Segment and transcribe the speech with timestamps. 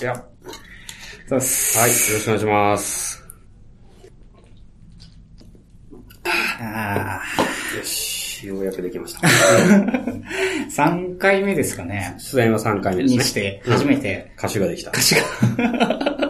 [0.00, 0.14] いや。
[1.28, 1.78] そうです。
[1.78, 3.26] はい、よろしくお願いします。
[6.60, 7.20] あ
[7.76, 9.26] よし、ようやくできました。
[9.28, 12.14] ー3回目ですかね。
[12.18, 13.18] 出演は3回目ですね。
[13.18, 14.90] にして、初めて、歌手ができた。
[14.90, 16.25] 歌詞が。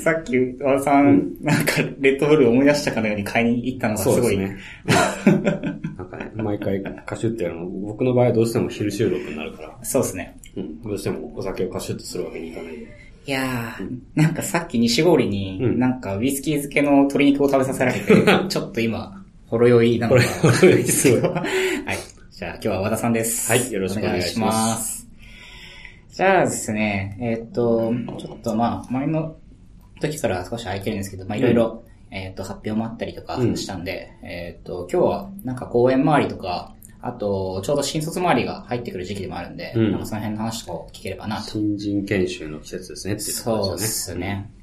[0.00, 4.20] さっき、和田さん、なんか、レッドブル思い出したかのように買いに行ったのがすごい。
[4.20, 4.56] そうですね。
[5.26, 5.42] うん
[5.96, 10.38] なんかね、毎回歌手ってやるの、僕の場合はどうしても昼収録になるから、そうですね。
[10.56, 13.00] うん、どうしてもお酒を歌手とするわけにいかないで。
[13.26, 20.22] いやー、なんかさっき西郡に、うんなんかウイスキー漬けの鶏肉を食べさせられて、 ちょっと今、ほろ酔いなのが。
[20.22, 21.44] ほろ酔いですごい はい。
[22.30, 23.50] じゃあ今日は和田さんです。
[23.50, 25.06] はいよろしくお願いします。
[26.12, 29.36] じゃあですね、えーっと、ちょっとまあ、前の
[30.00, 44.50] 時から少し空いてるんですけど、まあいろいろ、えーっと、発表もあったりとかうんしたんで、えーっと、今日はなんか公演周りとか、あと、ちょうど新卒周りが入ってくる時期でもあるんで、うんなんかその辺の話とかを聞ければなと新人研修の季節ですねっていうところそうでですよね。
[44.50, 44.60] すね。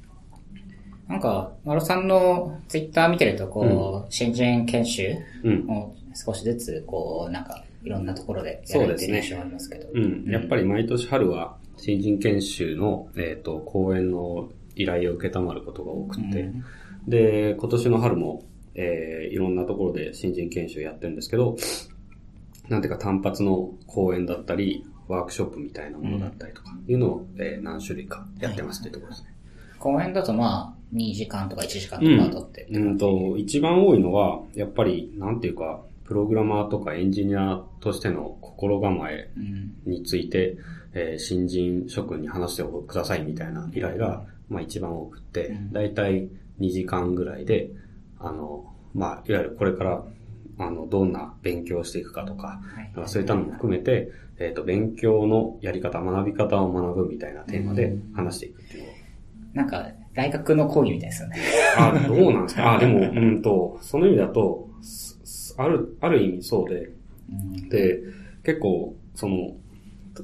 [1.08, 5.66] なんか、マロさんのツイッター見てると、こう、新人研修うん。
[5.70, 9.88] を少しずつ、こう、なんか、いろんなところでやられてる印象がありますけど。
[9.94, 10.24] うん。
[10.28, 16.64] やっぱり毎年春は新人研修の、えっ、と、講演の依頼を受けたまることが多くて、うん
[17.06, 21.56] で、今年の春も、えーいろんなところで新人研修やってるんですけど、
[22.68, 29.34] なんていうか単発の講演だったり、ワークショップみたいなものだったりとか、いうのを、えー何種類かやってますっていうところですね。
[29.78, 32.66] 公演だとまあ、2時間とか1時間とうんか取って。
[32.70, 39.72] うんと、一番多いのは、やっぱり、なんていうか、プログラマーとかエンジニアとしての心構えうん。
[39.90, 40.56] について、
[40.94, 46.28] えー新人諸君に話してくださいみたいな依頼が、まあ一番多くってうん、だいたい
[46.60, 47.70] 2時間ぐらいで、
[48.18, 50.04] あの、まあ、いわゆるこれから、
[50.58, 52.60] あの、どんな勉強をしていくかとか、
[52.94, 53.08] はい。
[53.08, 58.84] そういったのも含めて、えっ、と、勉強のやり方、学び方を学ぶみたいなテーマで話していくっていう
[59.54, 61.36] なんか、大学の講義みたいですよね。
[61.76, 62.74] あ、どうなんですか？
[62.74, 64.68] あ、でも、うんと、その意味だと、
[65.56, 66.90] ある、ある意味そうで、
[67.30, 67.68] うん。
[67.68, 68.00] で、
[68.42, 69.56] 結構、その、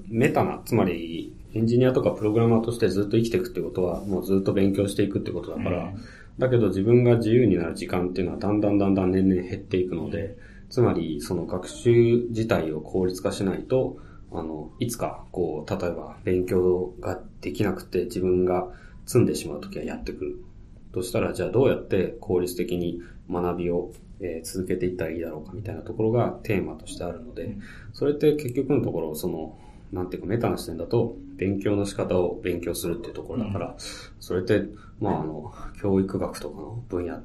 [0.08, 6.00] メタな、つまり、エンジニアとかプログラマーとしてずっと生きていくってことは、もうずっと勉強していくってことだから、うん
[6.38, 10.36] だけど自分が自由になる時間っていうのはだんだんだんだん年々減っていくので、
[10.68, 13.98] つまり、その学習自体を効率化しないと、
[14.32, 18.66] あの、いつか、こう、例えば勉強ができなくて自分が
[19.06, 20.44] 積んでしまうときはやってくる。
[20.92, 23.00] としたら、じゃあどうやって効率的に
[23.30, 27.56] 学びを、えー続けていったらいいだろうかみたいなところがテーマとしてあるので、
[27.92, 29.56] それって結局のところ、その、
[29.92, 33.74] なんていうかメタな視点だと、勉強の仕方を勉強するっていうところだから、
[34.20, 34.62] それって、
[35.00, 37.20] まああの、教育学とかの分野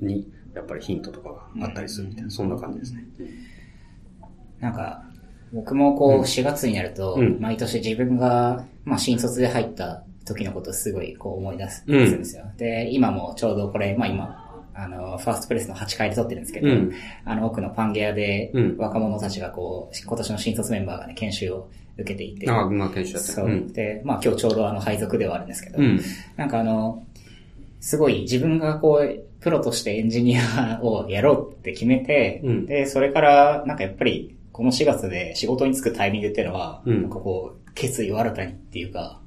[0.00, 3.04] に、やっぱりヒントとかがあったりするみたいな、そんな感じですね。
[4.60, 5.02] なんか、
[5.52, 7.38] 僕もこう、4月になると、うん。
[7.40, 12.18] 毎年自分が、まあ、新卒で入った時のことをすごいこう思い出すうん。
[12.18, 12.44] ですよ。
[12.56, 16.92] で、今もちょうどこれ、まあ今、あの、ファーストプレスの8階で撮ってるんですけど、うん。
[17.24, 18.76] あの奥のパンゲアでうん。
[18.78, 23.34] 若者たちがこう、今年の新卒メンバーがね、研修を受けていて、ああ、まあ研修やってる。
[23.34, 23.72] そう、うん。
[23.72, 26.00] で、まあ今日ちょうどあの配属ではあるんですけど、うん。
[26.36, 27.04] なんかあの、
[27.80, 39.20] すごい自分がこう、プロとしてエンジニアをやろうって決めて、うんで、それから、なんかやっぱり、この4月で仕事に就くタイミングっていうのは、うんなんかこう、決意を新たにっていうか、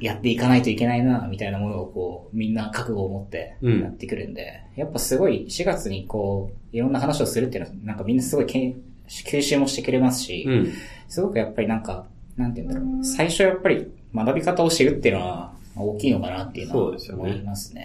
[0.00, 10.72] やっていかないといけないな、みたいなものをこう、みんな覚悟を持ってうんやってくるんで、やっぱすごい4月にこう、いろんな話をするっていうのは、なんかみんなすごいけん吸収もしてくれますし、うん。
[11.12, 12.06] すごくやっぱりなんか、
[12.38, 13.04] なんて言うんだろう。
[13.04, 17.84] 最初やっぱり学び方を知るっていうのは大きいのかなっていうのは思いますね。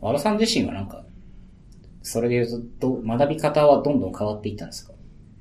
[0.00, 1.02] 和田さん自身はなんか、
[2.02, 4.92] それで言うと、ど学び方はどんどん変わっていったんですか？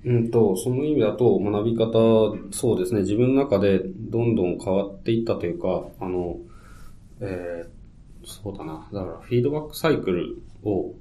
[0.05, 6.37] うんと、その意味だと学び方、そうですね、自分の中でどんどん変わっていったというか、あの、
[7.19, 7.75] えー
[8.27, 8.89] そうだな。
[8.91, 10.95] だから、フィードバックサイクルを、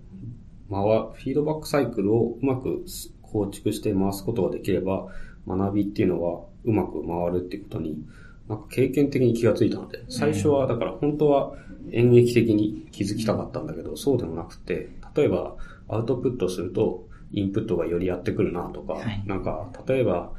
[0.69, 0.83] 回、
[1.15, 2.85] フィードバックサイクルをうまく
[3.35, 5.09] 構築して回すことができれば、
[5.49, 8.07] 学びっていうのはうまく回るっていうことに、
[8.49, 11.55] なんか経験的に気がついたので、最初は、だから本当は
[11.91, 15.57] 演劇的に気づきたかったんだけど、そうでもなくて、例えば
[15.89, 19.23] アウトプットすると、インプットがよりやってくるなとか、はい。
[19.27, 20.31] なんか、例えば、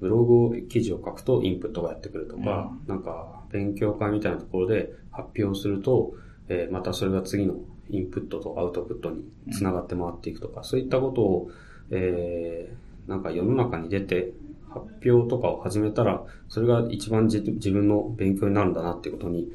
[0.00, 6.12] ブログ記事を書くとインプットがやってくるとか、なんか、勉強会みたいなところで発表すると、
[6.48, 7.54] えーまたそれが次の
[7.88, 11.50] インプットとアウトプットにつながって回っていくとか、そういったことを、
[11.92, 14.32] えーなんか世の中に出て
[14.70, 19.48] 発表とかを始めたら、それが一番じ自分の勉強になるんだなってことに、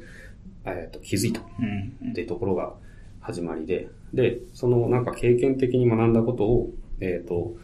[0.64, 1.40] えーと気づいた。
[1.40, 2.10] うん。
[2.10, 2.74] っていうところが
[3.20, 6.70] 始まりで、で、そのなんか経験的に学んだことを、
[7.00, 7.54] えっ、と、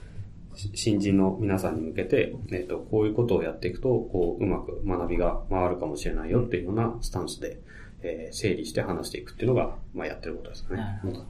[0.55, 7.59] 新人の皆さんに向けて、えっ、と、こういうことをやっていくと、こう、うまく学びが回るかもしれないよっていうようなスタンスで、
[8.03, 10.76] えー整理して話していくっていうのが、まあ、やってることですね。
[10.76, 11.26] なるほど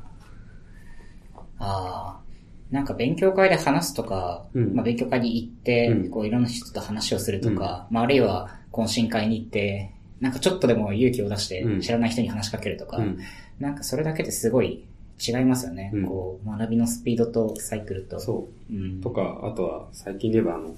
[1.59, 2.34] ああ。
[2.75, 13.19] なんか勉強会で話すとか、うんまあ勉強会に行って、うんこういろんな人と話をするとか、まああるいは懇親会に行って、なんかちょっとでも勇気を出してうん知らない人に話しかけるとか、うん
[13.61, 14.85] なんかそれだけですごい
[15.25, 15.93] 違いますよね。
[15.95, 18.19] うんこう、学びのスピードとサイクルと。
[18.19, 18.75] そう。
[18.75, 19.01] うん。
[19.01, 20.75] とか、あとは最近で言えばあの、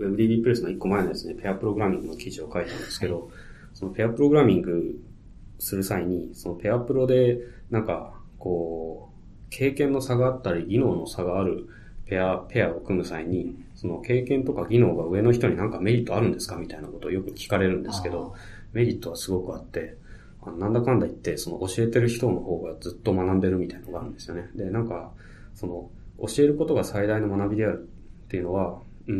[0.00, 3.30] WebDB プレスの一個前のやつね、ペアプログラミングの記事を書いたんですけど、
[3.74, 4.98] そのペアプログラミング
[5.60, 7.38] する際に、そのペアプロで、
[7.70, 9.07] なんか、こう、
[9.50, 11.68] 経験の差があったり、技能の差がある
[12.06, 18.34] ペア、ペアを組む際に、その経験とか技能が上の人になんかメリットあるんですかみたいなことをよく聞かれるんですけど、
[18.72, 19.96] メリットはすごくあって、
[20.58, 24.48] なんだかんだ言って、その教えてる人の方がずっと学んでるみたいなのがあるんですよね。
[24.54, 25.12] で、なんか、
[25.54, 25.90] その、
[26.26, 27.88] 教えることが最大の学びである
[28.26, 29.14] っていうのは、うー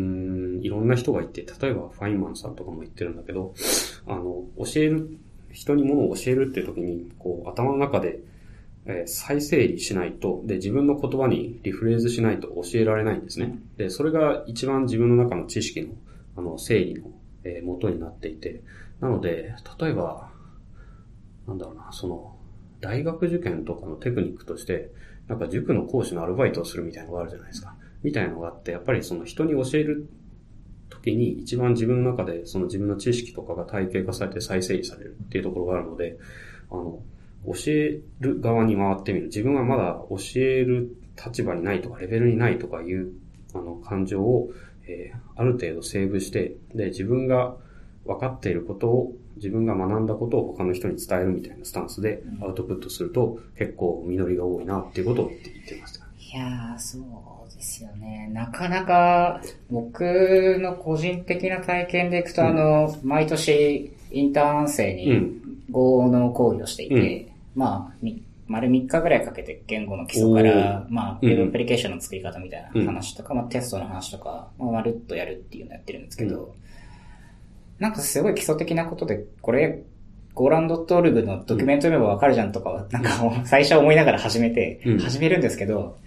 [0.61, 3.55] ん、いろんな人がいて、例えばファインマンさんとかも言ってるんだけど、
[4.07, 5.19] あの、教える、
[5.51, 8.21] 人にものを教えるっていう時に、こう、頭の中で、
[8.89, 13.59] えー再整理しないと、で、自分の言葉にリフレーズしないと教えられないんですね。
[13.77, 15.89] で、それが一番自分の中の知識の、
[16.37, 17.11] あの、整理の、
[17.45, 18.63] えー元になっていて、
[19.01, 20.31] なので、例えば、
[21.47, 22.37] なんだろうな、その、
[22.81, 24.91] 大学受験とかのテクニックとして、
[25.29, 27.75] なんか塾の講師のアルバイトをするみたいなのがあるじゃないですか。
[28.03, 30.09] みたいなのがあって、やっぱりその人に教える
[30.89, 36.19] 時に一番自分の中でその自分の知識とかが体系化されて再整理されるっていうところがあるので、
[36.71, 37.03] あの、
[37.55, 39.27] 教える側に回ってみる。
[39.27, 43.13] 自分はまだ教える立場にないとか、レベルにないとかいう、
[43.55, 44.51] あの、感情を、
[44.87, 47.55] えーある程度セーブして、で、自分が
[48.05, 56.05] 分かっていることを、自分が学んだことを他の人に伝えるみたいなスタンスでアウトプットすると、結構実りが多いなっていうことを言って言ってました。
[56.19, 58.29] いやー、そうですよね。
[58.33, 59.41] なかなか、
[59.71, 65.41] 僕の個人的な体験でいくと、うんあの、毎年、インターン生うにん。
[65.71, 67.28] 語の講義をしていて、
[67.59, 71.33] まあ、み丸3日ぐらいかけて言語の基礎から、まあ、ウうん。
[71.33, 76.55] ェブアプリケーションの作り方みたいうんな話とか、まあ、テストの話とか、まあ、まるっとやるっていうのをやってるんですけど、
[77.79, 79.83] なんかすごい基礎的なことで、これ、
[80.35, 85.99] ゴーランドットオルグのドキュメント読めばわかるじゃんとかは、なんか最初思いながら始めてうん、始めるんですけど、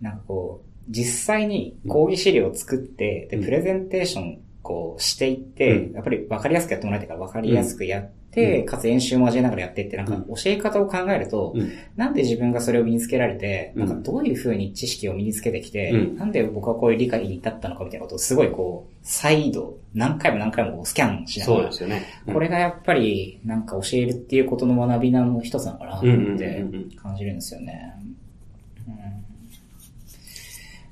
[0.00, 3.44] なんかこう、実際に講義資料を作って、で、うん。
[3.44, 5.92] プレゼンテーションこうしていって、うん。
[5.94, 8.66] やっぱり分かりやすくやってもらいたいから分かりやすくやって、うん。
[8.66, 10.24] かつ演習も交えながらやっていって、なんかうん。
[10.26, 11.72] 教え方を考えると、うん。
[11.96, 13.86] なんで自分がそれを身につけられて、うん。
[13.86, 16.16] なんかどういう風に知識を身につけてきて、うん。
[16.16, 22.06] なんで僕はこういう理解に至ったのかみたいなことをすごいこう、再度、何回も何回もスキャンしながらそうで、すよね。
[22.32, 26.90] これがやっぱりなんか教えるっていうことの学びの一つなのかなってうん。
[26.96, 27.94] 感じるんですよね。
[27.98, 28.12] うん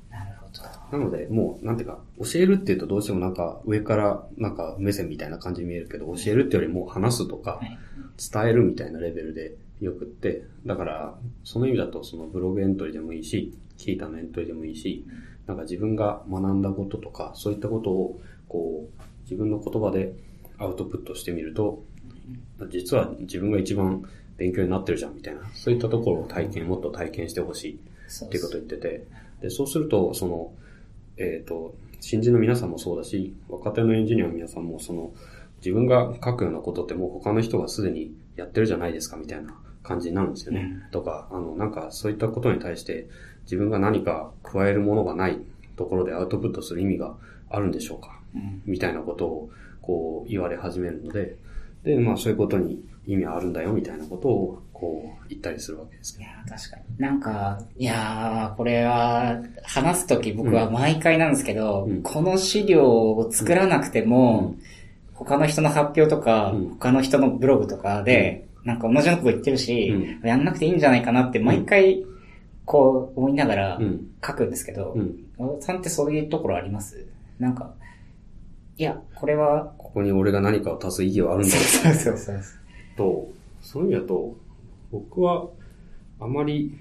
[0.09, 0.80] なるほど。
[0.91, 7.77] なので、もう、なんていうか、教えるっていうとどうしてもなんか、上から、なんか、目線みたいな感じに見えるけど、教えるってよりも話すとかはい、
[8.17, 15.05] 伝えるみたいなレベルでよくって、だから、その意味だと、そのブログエントリーでもいいし、聞いたのエントリーでもいいし、
[15.47, 20.13] なんか自分が学んだこととか、そういったことを、こう、自分の言葉で
[20.57, 21.83] アウトプットしてみると、
[22.69, 24.03] 実は自分が一番
[24.37, 27.79] 勉強になってるじゃんみたいな、そういったところを体験、もっと体験してほしい
[28.25, 29.07] っていうことを言ってて、
[29.41, 30.53] で、そうすると、その、
[31.17, 35.11] えっ、と、新人の皆さんもそうだし、若手のエンジニアの皆さんも、その、
[35.57, 39.53] 自分が書くようなことってもう他の人がすでにやってるじゃないですかみたいな
[39.83, 40.87] 感じになるんですよね。
[40.91, 43.07] とか、あの、なんかそういったことに対して
[43.43, 45.39] 自分が何か加えるものがない
[45.75, 47.15] ところでアウトプットする意味が
[47.49, 49.49] あるんでしょうかうんみたいなことを
[49.81, 51.35] こう言われ始めるので、
[51.83, 56.83] で、まあそういうことに意味あるんだよみたいなことをこう言ったりするわけですけいやー確かに。
[56.97, 64.55] なんか、いやー、これは、話すとき僕は毎回なんですけど、うんこの資料を作らなくても、
[65.13, 72.03] 他の人の発表とか、うん他の人のブログとかで、なんか同じようなこと言ってるし、うやんなくていいんじゃないかなって毎回、
[72.65, 73.85] こう思いながらど。
[73.85, 74.07] うん。
[74.25, 75.15] 書くんですけど、うん。
[75.37, 77.05] 小田さんってそういうところあります？
[77.39, 77.71] なんか、
[78.77, 82.43] いや、これは、ここに俺が何かを足す意義はあるんだそうそうそうそう。
[82.97, 83.29] と、
[83.61, 84.35] そういう意味だと、
[84.91, 85.47] 僕は
[86.19, 86.77] あまり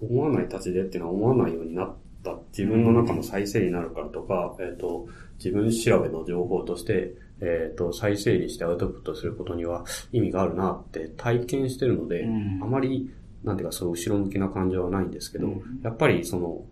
[0.00, 2.36] 思わない立ちでっていうのは思わないようになった。
[2.50, 5.06] 自分の中の再生になるからとか、えっ、と、
[5.38, 12.62] 自分調べの情報として、えっ、と、再整理してアウトプットすることには意味があるなって体験してるので、うん。
[12.62, 13.10] あまり、
[13.44, 15.80] なんていうかそう後ろ向きな感情はないんですけど、うん。
[15.82, 16.64] やっぱりその、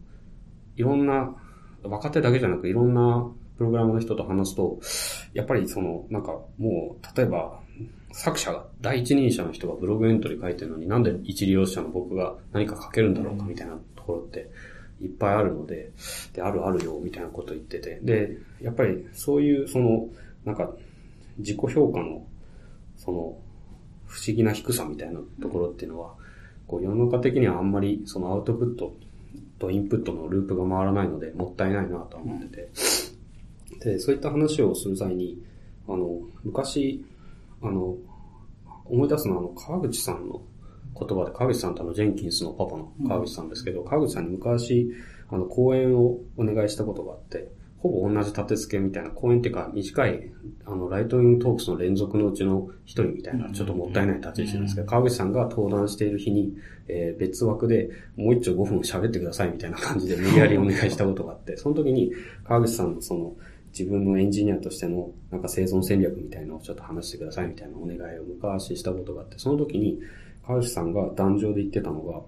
[0.76, 1.34] いろんな、
[1.82, 4.80] 若手だけじゃなくいろんなプログラムの人と話すと、
[5.32, 7.60] やっぱりその、なんかもう、例えば、
[8.12, 14.50] 作者が、第一人者の人がブログエントリー書いてるのになんで一利用者の僕が何か書けるんだろうかみたいなところって、
[15.00, 15.92] いっぱいあるので、
[16.32, 18.00] で、あるあるよ、みたいなこと言ってて。
[18.02, 20.08] で、やっぱりそういう、その、
[20.44, 20.72] なんか、
[21.38, 22.26] 自己評価の、
[22.96, 23.38] その、
[24.06, 26.14] 不思議な低さみたいなところっていうのは、
[26.66, 28.94] こう世の中的にはあんまりそのアウトプット
[29.58, 32.68] とインプットのループが回らないので、もったいないなと思ってて。
[33.80, 35.40] で、そういった話をする際に、
[35.86, 37.04] あの、昔、
[37.62, 37.96] あの、
[38.84, 40.42] 思い出すのはあの、川口さんの
[40.98, 44.90] 言葉で、川口さんとあの、ジェンキンスのパパの川口さんですけど、川口さんに昔、
[45.30, 50.30] あの、講演をお願いしたことがあって、ほぼ同じ立て付けみたいな、講演っていうか、短い、
[50.64, 56.56] あの、ライトイントークスの連続のうちの一人みたいな、ちょっともったいない立ち位置なんですけど、川口さんが登壇している日に、
[56.88, 62.12] えー、別枠で、もう一丁5分喋ってくださいみたいな感じで無理やりお願いしたことがあって、その時に、
[62.44, 63.36] 川口さんのその、
[63.76, 70.00] 自分のエンジニアとしての、なんか生存戦略みたいなのをちょっと話してくださいみたいなお願いを昔したことがあって、その時に、
[70.46, 72.22] 川口さんが壇上で言ってたのが、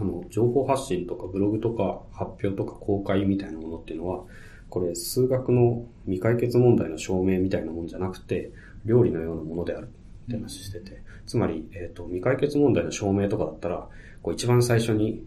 [0.00, 4.24] あの、情報発信とかブログとか発表とか公開みたいなものっていうのは、
[4.70, 8.52] これ数学の未解決問題の証明みたいなもんじゃなくて、
[8.84, 9.88] 料理のようなものである
[10.24, 13.88] って話してて、つまり、えっ、ー、と、未解決問題の証明とかだったら、
[14.22, 15.24] こう一番最初に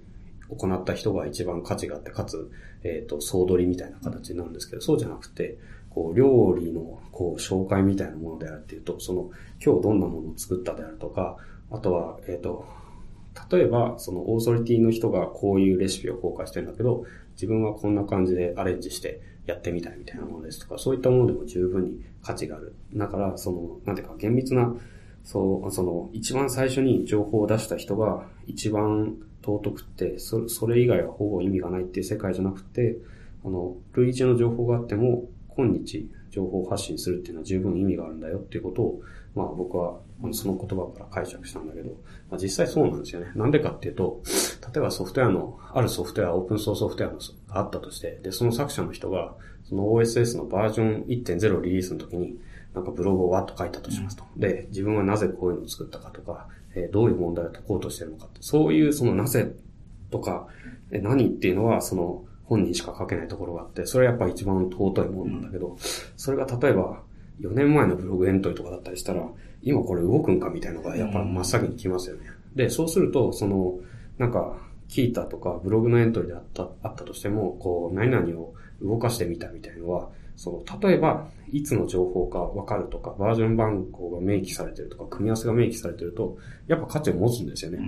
[0.49, 2.49] 行った人が一番価値があって、かつ、
[2.83, 5.57] えっ、ー、と、総取りみたいな形なんですけど、そうじゃなくて、
[5.89, 9.29] こう、料理の、こう、紹介みたいなものであるっていうと、その、
[9.63, 11.37] 今日どんなものを作ったであるとか、
[11.71, 12.65] あとは、えっ、ー、と、
[13.51, 22.73] 例えば、そのオーソリティの人がこういうレシピを公開してるんだけど、自分はこんな感じでアレンジしてやってみたいみたいなものですとか、そういったものでも十分に価値がある。
[22.93, 24.75] だから、その、なんていうか、厳密な、
[25.23, 29.15] そう、その、一番最初に情報を出した人が一番
[29.47, 32.97] 尊くって、そそれ以外はほぼ意味がないっていう世界じゃなくて、
[33.45, 39.01] あの、類似の情報があっても、今日情報発信するっていうのは十分意味があるんだよっていうことを、
[39.35, 39.99] まあ僕は
[40.31, 41.91] その言葉から解釈したんだけど、
[42.29, 43.31] まあ、実際そうなんですよね。
[43.35, 44.21] なんでかっていうと、
[44.73, 47.13] 例えばソフトウェアの、あるソフトウェア、オープンソースソフトウェア
[47.53, 52.39] があったとして、で、その作者の人が、その OSS のバージョン1.0リリースの時に、
[52.73, 54.23] なんかブログをわっと書いたとしますと。
[54.37, 56.47] で、自分はなぜこういうのを作ったかとか、
[56.85, 59.51] え、どういう問題を解こうとしてるのかって、そういうそのなぜ
[60.11, 60.47] とか、
[60.91, 65.77] え何っていうのは、その本人しか書けないところがあって、それはやっぱ一番尊いものなんだけど、
[66.15, 67.03] それが例えば、
[67.41, 69.27] 4年前のブログエントリーとかだったりしたら、
[69.61, 72.23] 今これ動くんかみたいなのがやっぱ真っ先に来ますよね。
[72.55, 73.79] で、そうすると、その、
[74.17, 74.57] なんか、
[74.89, 87.79] 聞いたとか、ブログのエントリーであった、あったとしても、こう、何々を動かしてみたみたいなのは、その、例えば、いつの情報かわかるとか、バージョン番号が明記されてるとか、組み合わせが明記されてると、やっぱ価値を持つんですよね。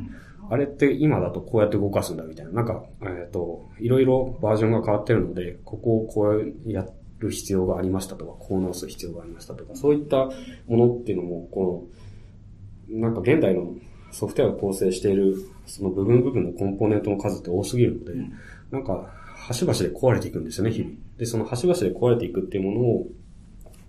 [0.44, 2.52] うん、あれって今だとこうやって動かすんだみたいな。
[2.52, 6.88] なんか、えっ、ー、と、いろいろバージョンが変わってるので、ここをこうや
[7.20, 10.30] る必要がありましたとか、こう直す必要がありましたとか、そういった
[10.68, 11.88] ものっていうのも、こ
[12.90, 13.76] の、なんか現代の
[14.12, 15.36] ソフトウェアを構成している、
[15.68, 18.34] その部分部分のコンポーネントの数って多すぎるので、うん、
[18.72, 20.92] なんか、端々で壊れていくんですよね、日々。
[21.20, 23.08] で、その端々で壊れていくっていうものを、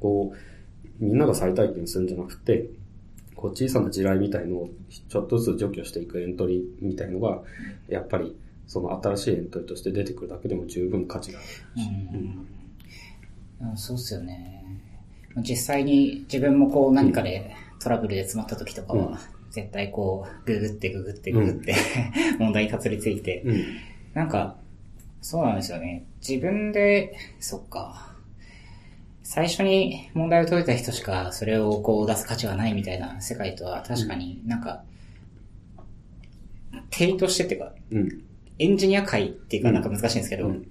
[0.00, 2.66] こう、みんなが再体験するんじゃなくて、
[3.36, 4.70] こう小さな地雷みたいのを
[5.08, 7.40] ちょっとずつ除去していくエントリーみたいのが、
[7.88, 11.48] やっぱりその新しいエントリーとして出てくるだけでも十分価値がある
[13.62, 14.62] うん、そうっすよね。
[15.36, 19.18] 実際に自分もこう何かでトラブルで詰まった時とかは、
[19.50, 21.74] 絶対こう、ググってググってググって、
[22.32, 23.64] うん、 問題にたどり着いて、うん、
[24.12, 24.56] なんか、
[25.20, 26.06] そうなんですよね。
[26.26, 28.10] 自分で、そっか。
[29.22, 34.82] 最初に問題を解いた人しかそれをこう出す価値はないみたいな世界とは確かになんか、
[36.90, 38.24] 定義としてっていうか、うん、
[38.58, 40.66] エンジニア界っていうかなんか難しいんですけど、うん、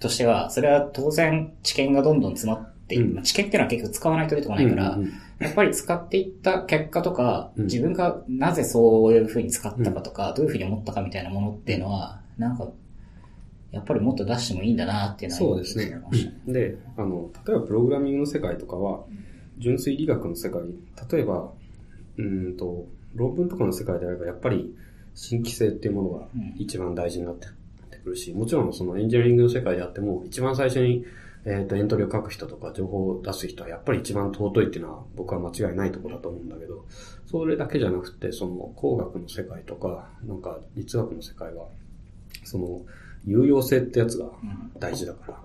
[0.00, 3.04] としては、それは当然知見がどんどん詰まっていく。
[3.04, 12.66] うん、知見っていうのは結局使わないと出てこないから、うんうんうん、やっぱり使っていった結果とか、自分がなぜそういうふうに使ったかとか、どういうふうに思ったかみたいなものっていうのは、なんか
[13.72, 16.00] やっぱりもっと出してもいいんだなっていうのはそうですね。
[16.46, 19.04] で、あの、例えばプログラミングの世界とかは、
[19.58, 20.62] 純粋理学の世界、
[21.10, 21.52] 例えば、
[22.16, 24.74] うんと、論文とかの世界であれば、やっぱり
[25.14, 27.46] 新規性っていうものが一番大事になって
[28.02, 31.04] くるし、もちろんそのエンジニアリングの世界であっても、一番最初に、
[31.44, 36.84] えっ、ー、と、エントリーを書く人とか情報を出す人はやっぱり一番尊いっていうのは僕は間違いないところだと思うんだけど、
[37.26, 41.66] それだけじゃなくて、その工学の世界とか、なんか律学の世界は、
[42.44, 42.82] その、
[43.24, 44.26] 有用性ってやつが
[44.78, 45.40] 大事だから。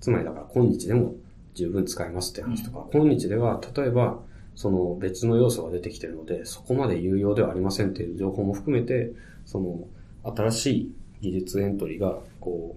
[0.00, 1.14] つまりだから今日でも
[1.54, 4.20] 十分使えますって話とか、今日では例えば
[4.54, 9.12] その別の要素が出てきてるので、そこまで有用ではありませんっていう情報も含めて、
[9.46, 9.86] その
[10.22, 12.76] 新しい技術エントリーが、こ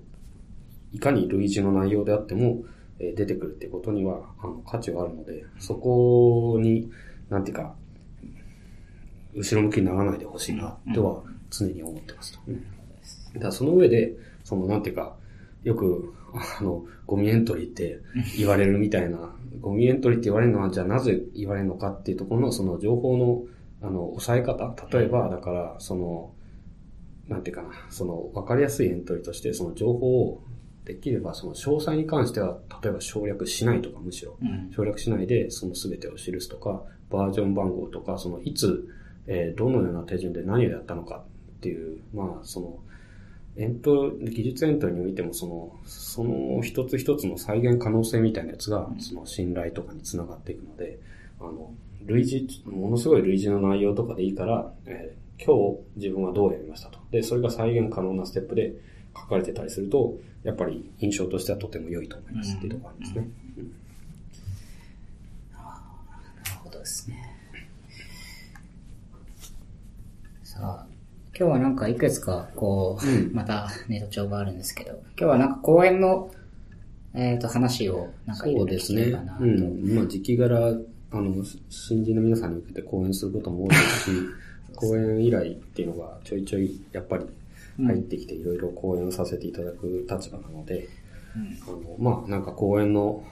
[0.94, 2.64] う、いかに類似の内容であっても、
[3.00, 6.92] え出てくるってことには、あの、価値はあるので、そこに、
[7.30, 7.76] なんていうか、
[9.36, 12.40] 後ろ向きにならないでほしいな、とは常に思ってますと。
[12.48, 15.16] うん、だその上で、その、なんていうか、
[15.64, 16.14] よく、
[16.60, 18.00] あの、ゴミエントリーって
[18.38, 23.44] 言われるみたいな、ゴミエントリーって言われるのは、じゃあなぜ言われるのかっていうところの、その情報の、
[23.82, 24.76] あの、抑え方。
[24.92, 26.34] 例えば、だから、その、
[27.28, 30.44] なんていうかな、その、わかりやすいエントリーとして、その情報を、
[30.86, 34.38] できれば、その詳細に関しては、例えば省略しないとか、むしろ、
[34.76, 38.88] 省略しないで、その全てを記すとか、バージョン番号とか、その、いつ、
[39.26, 41.24] えー、どのような手順で何をやったのか
[41.58, 42.80] っていう、まあ、その、
[43.56, 51.00] エント、技術エントリーにおいても、その、その一つ一つの再現可能性みたいなやつが、その信頼とかにつながっていくので、
[51.40, 51.72] あの、
[52.06, 57.00] 類似、ものすごい類似の内容とかでいいから、えー、今日自分はどうやりましたと。
[57.12, 58.74] で、それが再現可能なステップで
[59.16, 63.30] 書かれてたりすると、やっぱり印象としてはとても良いと思いますっていうところですね。
[63.58, 63.74] うん、
[65.54, 65.60] な
[66.46, 67.18] るほどですね。
[70.44, 70.93] さあ、
[71.36, 76.30] 今日はなんかいくつか、こう、うん、またネタ帳があるんですけど、今日はなんか公演の、
[77.16, 79.40] えっ、ー、と、話を、なんかいろいろ聞けかなと。
[79.40, 79.68] そうですね。
[79.68, 79.96] うん。
[79.96, 84.12] まあ、時期柄、あの、新人の皆さんに向けて講演することも多いですし、
[84.76, 87.26] 講演依頼っていうのがちょいちょい、やっぱり
[87.84, 90.88] 入ってきていろいろ講演させていただく立場なので、
[91.36, 93.24] うん、あの、まあ、なんか講演の、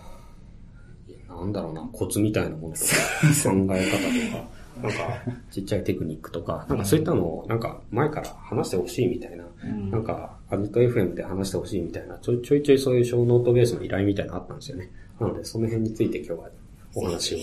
[1.30, 2.86] なんだろうな、コツみたいなものとか、
[3.48, 4.98] 考え方とか、なんか、
[5.52, 14.90] ちっちゃいテクニックとか、なんかそういったのを、なんか前から話してほしいみたいな、うん、なんか、アジト FM で話してほしいみたいな、ちょいちょいちょいそういう小ノートベースの依頼みたいなのあったんですよね。
[15.20, 16.50] なので、その辺について今日は
[16.96, 17.38] お話を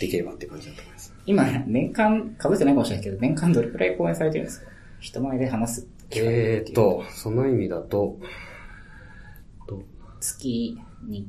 [0.00, 1.14] できればって感じだと思います。
[1.24, 4.70] 今、年間、被ってないかもしれないけど、年間どれくらい講演されてるんですか？
[5.00, 8.18] 人前で話すえーっと、その意味だと、
[10.20, 11.28] 月に、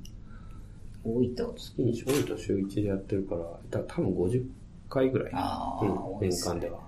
[1.04, 1.54] 多いと。
[1.58, 4.46] 月に多いと週1でやってるから、だ多分50
[4.94, 5.32] 回ぐらい。
[5.34, 6.80] ああ、うん、年間では。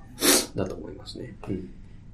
[0.56, 1.36] だと思いますね。
[1.50, 1.70] うん、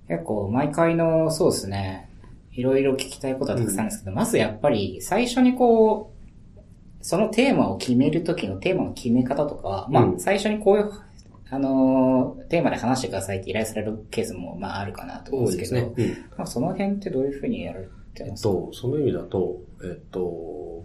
[0.08, 2.10] 結構、毎回の、そうですね。
[2.54, 10.92] いろいろ聞きたいことはたくさんですけど、うん、まずやっぱり、最初にこう、そのテーマを決めるときのテーマの決め方とか、まあ、最初にこういう、
[11.50, 18.50] あのー、テーマで話してくださいって依頼されるケースも、まあ、あるかなと思うんですけど、ねうん、まあ、その辺ってどういうふうにやられてますか？
[18.50, 20.20] えっと、その意味だと、えっと、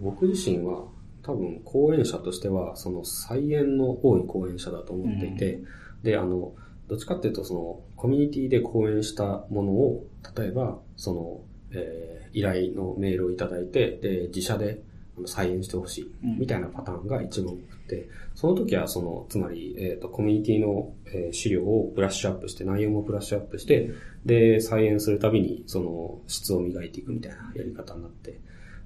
[0.01, 0.83] 僕自身は、
[1.27, 5.65] 多分講演者としては、その再演の多い講演者だと思っていて、うん、
[6.03, 6.53] で、あの、
[6.87, 10.05] どっちかっていうと、その、コミュニティで講演したものを、
[10.37, 14.81] 例えば、その、えー、依頼のメールをいただいて、で、自社で
[15.25, 23.91] 再演してほしい、みたいなパターンが一番多くて、その時は、その、つまり、えっ、ー、と、コミュニティの、えー、資料をブラッシュアップして、内容もブラッシュアップして、
[24.25, 28.39] で、再演するたびに、その、質を磨いていくみたいなやり方になって、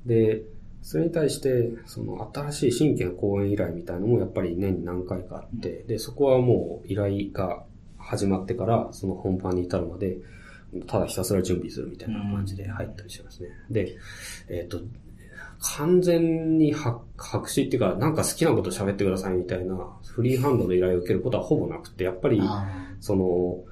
[0.08, 0.42] で、
[0.82, 7.64] それに対して、その新しい新規の講演依頼みたいなのもやっぱり年に何回かあって、で、そこはもう依頼が
[7.98, 10.18] 始まってから、その本番に至るまで、
[10.88, 13.50] ただひたすら準備するみたいな感じで入ったりしますね。
[13.70, 13.98] で、
[14.50, 14.82] えっ、ー、と、
[15.78, 19.76] 完全に白紙っていうか、なんか好きなこと喋ってくださいみたいな、
[20.08, 22.42] フリーハンドの依頼を受けることはほぼなくて、やっぱり、
[23.00, 23.64] その、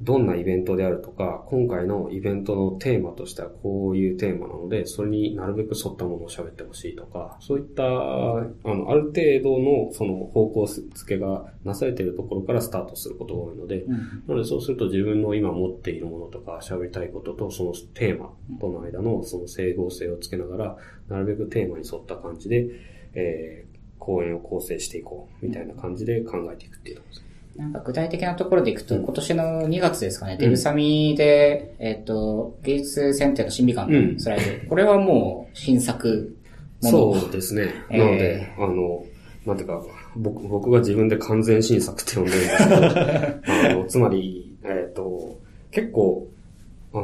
[0.00, 18.30] どんなイベントであるとか、今回のイベントのテーマとしてはこういうテーマなので、それになるべく沿ったものを喋ってほしいとか、そういった、あの、ある程度のその方向付けがなされているところからスタートすることが多いので、うん、なのでそうすると自分の今持っているものとか喋りたいこととそのテーマ
[18.60, 20.76] との間のその整合性をつけながら、
[21.08, 22.68] なるべくテーマに沿った感じで、
[23.14, 27.27] えー、講演を構成していこうみたいな感じで考えていくっていうところです。
[27.58, 36.36] なんか具体的なところでいくと、今年の2月ですかね、デブサミで、えっ、と、芸術選定の審美観のスライド、これはもう新作
[36.80, 37.74] そうですね。
[37.90, 39.04] なので、あの、
[39.44, 39.82] なんていうか、
[40.16, 42.76] 僕僕が自分で完全新作って呼んでるんですけど、
[43.72, 45.38] あのつまり、えっ、と、
[45.72, 46.28] 結構、
[46.92, 46.98] あ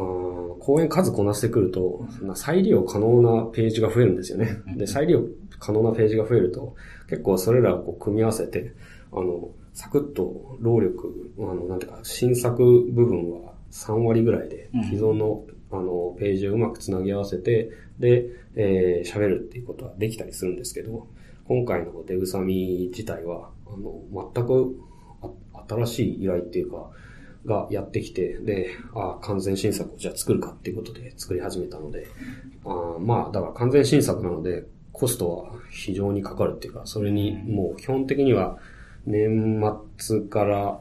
[0.61, 4.59] 講演数こなしてくると、再利用可能なページが増えるんですよね。
[4.77, 5.23] で、再利用
[5.59, 6.75] 可能なページが増えると、
[7.11, 8.73] 結構それらを組み合わせて、
[9.13, 21.09] あの、サクッと労力、あの、なんていうか、新作部分は3割ぐらいで、既存の、あの、ページをうまくつなぎ合わせて、で、えー、喋るっていうことはできたりするんですけど、
[21.47, 24.81] 今回のデグサミ自体は、あの、全く
[25.69, 26.91] 新しい依頼っていうか、
[27.45, 32.07] がやってきて、で、あ完全新作をじゃあ作るかっていうことで作り始めたので、
[32.65, 38.59] あまあ、だから完全新作なので、コストは非常にかかるっていうか、それにもう基本的には
[39.07, 39.63] 年
[39.99, 40.81] 末から、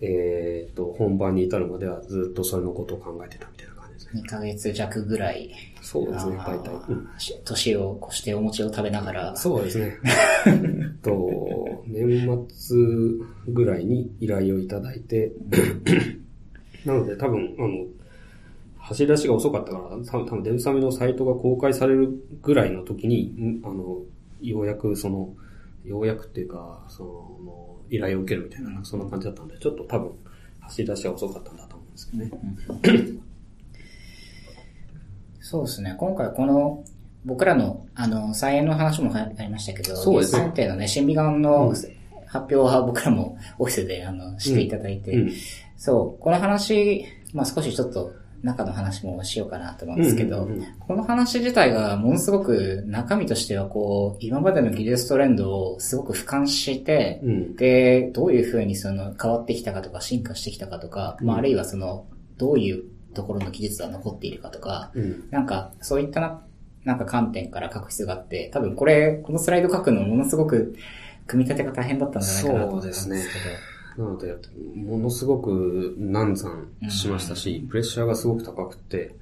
[0.00, 4.22] えっ、ー、と、本番に至るまではずっとそれのことを考えてたみたいな感じですね。
[4.22, 5.50] 2ヶ月弱ぐらい。
[5.80, 6.74] そうですね、大体。
[6.88, 7.08] うん、
[7.44, 9.36] 年を越してお餅を食べながら。
[9.36, 9.98] そうですね。
[11.02, 12.76] と、年末
[13.48, 15.32] ぐらいに依頼をいただいて、
[16.84, 17.86] なので多分、あの、
[18.78, 22.10] 走り出しが遅かったから、多分、多分デブサミのサイトが公開される
[22.42, 24.02] ぐらいの時に、んあの、
[24.42, 25.34] ようやくその、
[25.84, 30.12] ようやくっていうか、その、依頼を受けるみたいな、そんな感じだったんで、ちょっと多分、
[30.60, 33.24] 走り出しが遅かったんだと思うんですけどね。
[35.40, 35.94] そうですね。
[35.98, 36.84] 今回この、
[37.26, 40.68] 僕らの、あの、再演の話もありましたけど、そうですね。
[40.68, 41.74] のね、審美眼の
[42.26, 45.32] 発表は僕らもオフィスで、あの、していただいて、うん。
[45.76, 48.12] そう、この話、まあ少しちょっと
[48.44, 57.56] 中の話もしようかなと思うんですけど、うんうんうんこの話自体がものすごく中身としてはこう、今までの技術トレンドをすごく俯瞰して、うん。
[57.56, 65.24] で、どういうふうにその変わってきたかとか進化してきたかとか、まああるいはその、どういうところの技術が残っているかとか、うん。
[65.30, 66.42] なんかそういったな、
[66.84, 70.76] なんか観点から書く必要があって、多分これ、このスライド書くのものすごく
[71.26, 73.20] 組み立てが大変だったんじゃないかなと思ったんですけど。
[73.96, 74.34] なので、
[74.74, 79.14] ものすごく難産しましたし、プレッシャーがすごく高くて、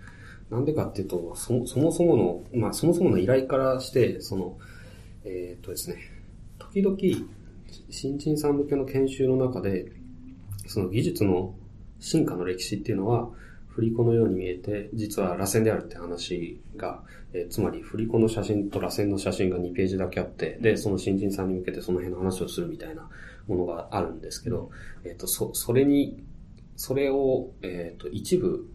[0.51, 4.59] なんでかっていうと、そそもそもの、まあそもそもの依頼からして、その、
[5.25, 5.97] えーっとですね、
[6.59, 6.97] 時々、
[7.91, 9.93] 新人さん向けの研修の中で、
[10.67, 11.55] その技術の
[12.01, 13.31] 進化の歴史っていうのは、
[13.69, 23.09] 振り子のように見えて、実は螺旋であるって話が、えーつまり振り子の写真と螺旋の写真が2ページだけあって、で、その新人さんに向けてその辺の話をするみたいな
[23.47, 24.71] ものがあるんですけど、
[25.05, 26.23] えっ、と、そ、それに、
[26.77, 28.67] それを、えっ、と、一部、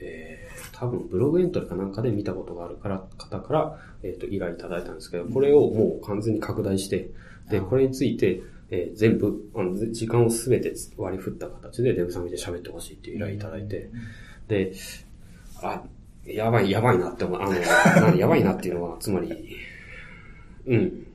[0.00, 7.10] えー多分ブログエントリーかなんかで見たことがあるから、方から、えっ、と、依頼いただいたんですけど、これをもう完全に拡大して、
[7.50, 13.90] で、これについて、えー全部、あの、時間をすべて割り振った形でデブサミで喋ってほしいっていう依頼いただいて、
[14.48, 14.72] で、
[15.62, 15.82] あ、
[16.26, 17.40] やばい、やばいなって思う。
[17.40, 17.52] あの、
[18.10, 19.56] なやばいなっていうのは、つまり、
[20.66, 21.06] うん、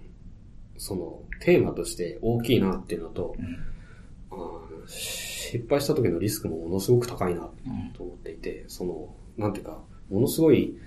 [0.77, 3.35] その、テーマとして大きいなっていうのと、
[4.31, 7.49] あー失敗した時のリスクもものすごく高いな
[7.95, 10.77] と思っていて、その、なんていうか、ものすごい、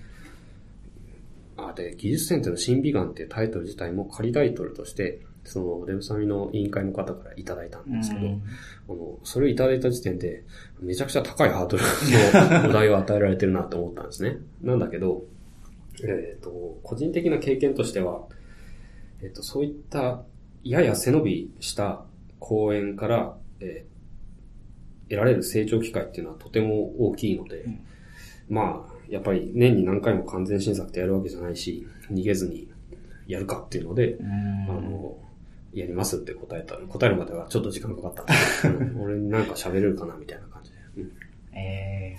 [1.57, 8.43] あ、で、技術選定の審美眼っていうタイトル自体も仮タイトルとして、その、デブサミの委員会の方からいただいたんですけど、うん。
[8.89, 10.45] あの、それをいただいた時点で、
[10.81, 11.83] めちゃくちゃ高いハードル
[12.63, 14.39] のお題を与えられてるなと思ったんですね。
[14.63, 15.25] なんだけど、
[16.05, 18.23] えっ、と、個人的な経験としては、
[19.21, 20.23] えっ、と、そういった、
[20.65, 22.05] やや背伸びした
[22.39, 23.93] 講演から、えー
[25.13, 27.67] 得られる成長機会っていうのはとても大きいので、
[28.49, 32.71] まあ、やっぱり年に何回も完全新作ってやるわけじゃないし、逃げずに
[33.27, 34.27] やるかっていうので、うん
[34.71, 35.19] あの、
[35.75, 36.77] やりますって答えた。
[36.77, 38.25] 答えるまではちょっと時間かかった
[38.99, 40.77] 俺になんか喋れるかなみたいな感じで。
[40.97, 41.13] うん
[41.55, 42.17] え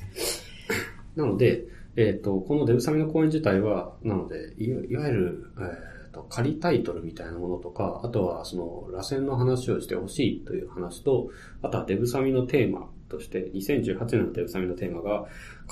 [1.16, 5.66] なので、えっ、と、このデブサミの講演自体は、なので、いわいわゆる、えっ、
[6.14, 11.30] と、仮タイトルみたいなものとか、あとはその、螺旋の話をしてほしいという話と、
[11.62, 15.26] あとはデブサミのテーマとして、2018年のデブサミのテーマが、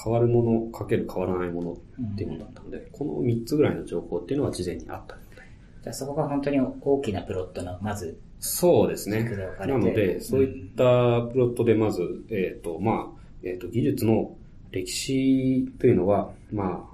[0.03, 5.27] 変わるものかける変わらないものっていうものだったので、この3つぐらいの情報っていうのは事前にあったので、
[5.83, 9.23] じゃあそこが本当に大きなプロットの、まず、そうですね。
[9.59, 9.71] なて。
[9.71, 10.83] ので、そういった
[11.31, 14.35] プロットでまず、えっ、と、まあ、えっ、と、技術の
[14.71, 16.87] 歴史というのは、ま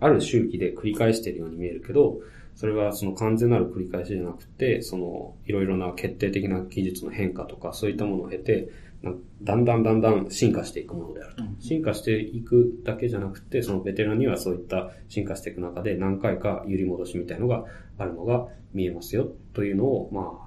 [0.00, 2.18] あ、ある周期で繰り返しているように見えるけど、
[2.56, 8.70] それはその完全なる繰り返しじゃなくて、その、いろいろな決定的な技術の変化とか、そういったものを経て、
[9.02, 11.42] なだんだんだんだん進化していくものであると。
[11.60, 17.66] 進化していくだけじゃなくて、そのベテランにはそういった進化していく中で何回か揺り戻しみたいのが
[17.98, 20.46] あるのが見えますよというのを、まあ、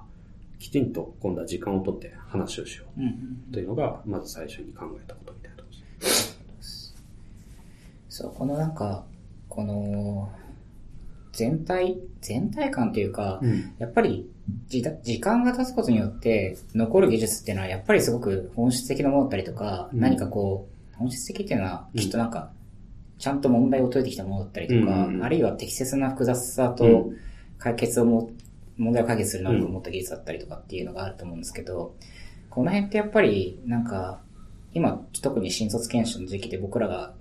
[0.58, 2.86] きちんと今度は時間をとって話をしよ
[3.50, 6.06] うというのが、まず最初に考えたことみたいなところで
[6.62, 6.94] す。
[8.08, 9.04] そう、このなんか、
[9.48, 10.32] この、
[11.32, 13.74] 全体、全体感というか、うん。
[13.78, 14.28] やっぱり
[14.68, 20.00] 時間が経つことによって残る技術っていうのはやっぱりすごく本質的なものだったりとか、うん。
[20.00, 22.50] 何かこう、本質的っていうのはきっとなんか、
[23.18, 27.10] ちゃんと問題を解いてきたものだったりとか、うんあるいは適切な複雑さうと
[27.58, 28.30] 解決をも、
[28.76, 31.94] 問題を解決する能力を持った技術だったりとかっていうのがあると思うんですけど、
[32.48, 34.20] この辺ってやっぱりなんか、
[34.72, 37.12] 今特に新卒研修の時期で僕らが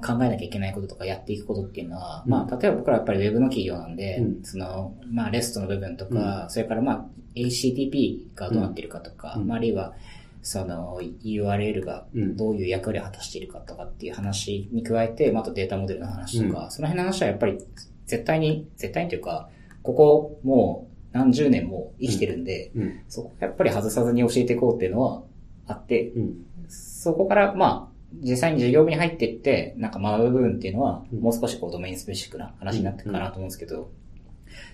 [0.00, 2.32] 考えなきゃいけないこととかやっていくことっていうのは、うん。
[2.32, 4.44] まあ、例えば僕らやっぱりウェブの企業なんで、うん。
[4.44, 9.46] その、まあ、レストの部分とか、それからまあ、HTTP がどうなっているかとか、うん。
[9.46, 9.94] まあ、あるいは、
[10.42, 12.36] その URL がうん。
[12.36, 17.58] どういう役割を果たしているかとかっていう話に加えて、まあ、あとデータモデルの話とか、うその辺の話はやっぱり
[18.06, 19.48] 絶対に、絶対にというか、
[19.82, 23.00] ここもう何十年も生きてるんで、うん。
[23.08, 25.22] そこやっぱり外さずに教えていこうっていうのは
[25.66, 26.34] あって、うん。
[26.68, 31.20] そこから、まあ、実際に授業部に入っていって、なんか学ぶ部分っていうのは、うん。
[31.20, 33.90] もう少しこうドメインスペシックな話になっていくかなと思うんですけど、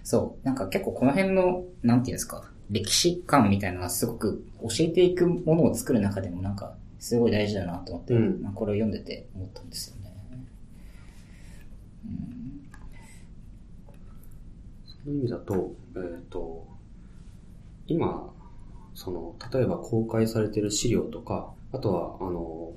[0.02, 8.14] そう、なんか結構この辺の、なんていうんですか、歴史観みたいなのはすごく教えていくものを作る中でもなんか、すごい大事だなと思って、
[8.54, 10.12] これを読んでて思ったんですよね。
[15.04, 16.66] そういう意味だと、えっ、と、
[17.86, 18.32] 今、
[18.94, 22.72] その、例えば公開されている資料とか、あとは、あの、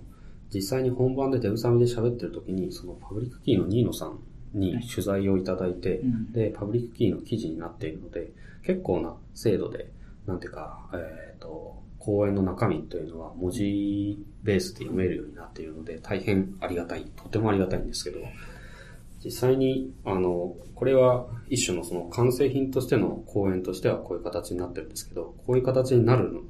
[0.53, 4.19] 実際に本番でデブサミで喋ってる時に、そのパブリックキーのニーノさん
[4.53, 6.31] に取材をいただいて、うん。
[6.31, 8.31] で、パブリックキーの記事になっているので、
[8.65, 9.91] 結構な精度で、
[10.27, 18.19] なんていうか、えっ、と、講演の中身というのは文字ベースで読めるようになっているので、大変ありがたい、とてもありがたいんですけど、
[19.23, 26.41] 実際に、あの、これは一種のその完成品としての講演としてはこういう形になってるんですけど、こういう形になるの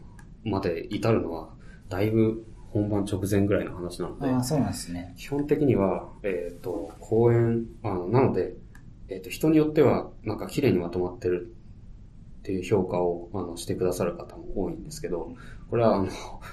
[0.45, 1.49] まで至るのは、
[1.89, 5.13] だいぶ本番直前ぐらいの話なので、ああ、そうなんですね。
[5.17, 8.55] 基本的には、えっ、と、講演、あの、なので、
[9.09, 11.53] えっ、と、人によっては、なんか綺麗にまとまってる
[12.39, 15.33] っていう評価を、あの、してくださる方も多いんですけど、
[15.69, 16.09] これは、あの、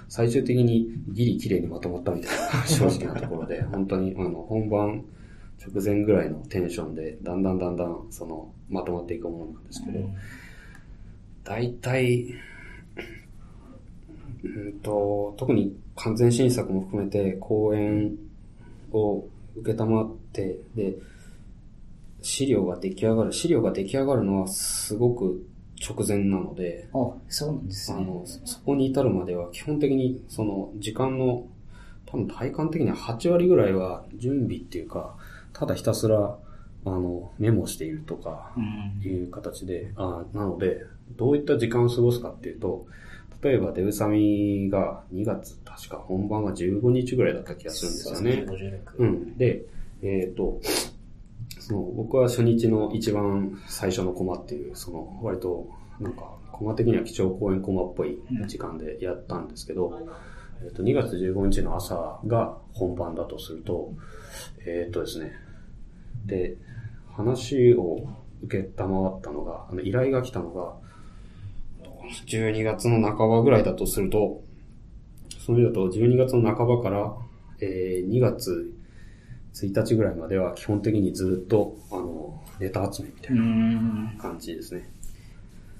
[0.08, 5.04] 最終的にギリ綺麗にまとまったみたいな正直なところで、 本当に、あの、本番
[5.64, 10.10] 直前ぐらいのテンションで、だんだんだんだん、その、まとまっていくものなんですけど、
[11.44, 12.34] 大体、
[14.44, 18.16] うんと、特に完全新作も含めて講演
[18.92, 19.24] を
[19.56, 20.94] 受けたまって、で、
[22.22, 25.44] 資料が出来上がる、資料が出来上がるのはすごく
[25.80, 27.98] 直前なので、あ、そうなんですね。
[27.98, 31.46] あの、そそこに至るまでは基本的にその時間の
[32.06, 35.16] 多分体感的には8割ぐらいは準備っていうか、
[35.52, 36.38] ただひたすら
[36.84, 39.02] あのメモしているとかうん。
[39.02, 40.82] いう形で、あなので、
[41.16, 42.86] どういった時間を過ごすかっていうと、
[43.42, 48.46] 例えばデブサミが2月、確か本番が15日ぐらいだった気がするんですよね。
[48.48, 48.96] 56。
[48.98, 49.36] うん。
[49.36, 49.64] で、
[50.02, 50.60] えっ、と、
[51.60, 55.68] その、僕は初日の一番最初のコマっていう、その、割と、
[56.00, 60.00] なんか、コマ的には基調講演コマっぽい時間でやったんですけど、
[60.64, 63.94] えっ、と、2月15日の朝が本番だとすると、
[64.66, 65.32] えっ、とですね、
[66.26, 66.56] で、
[67.12, 68.08] 話を
[68.42, 70.87] 受けたまわったのが、あの、依頼が来たのが、
[72.26, 74.42] 12月の半ばぐらいだとすると、
[75.44, 77.14] その意味だと12月の半ばから、
[77.60, 78.72] えー2月
[79.54, 84.04] 1日ぐらいまでは基本的にずっと、あの、ネタ集めみたういん。
[84.06, 84.88] な感じですね。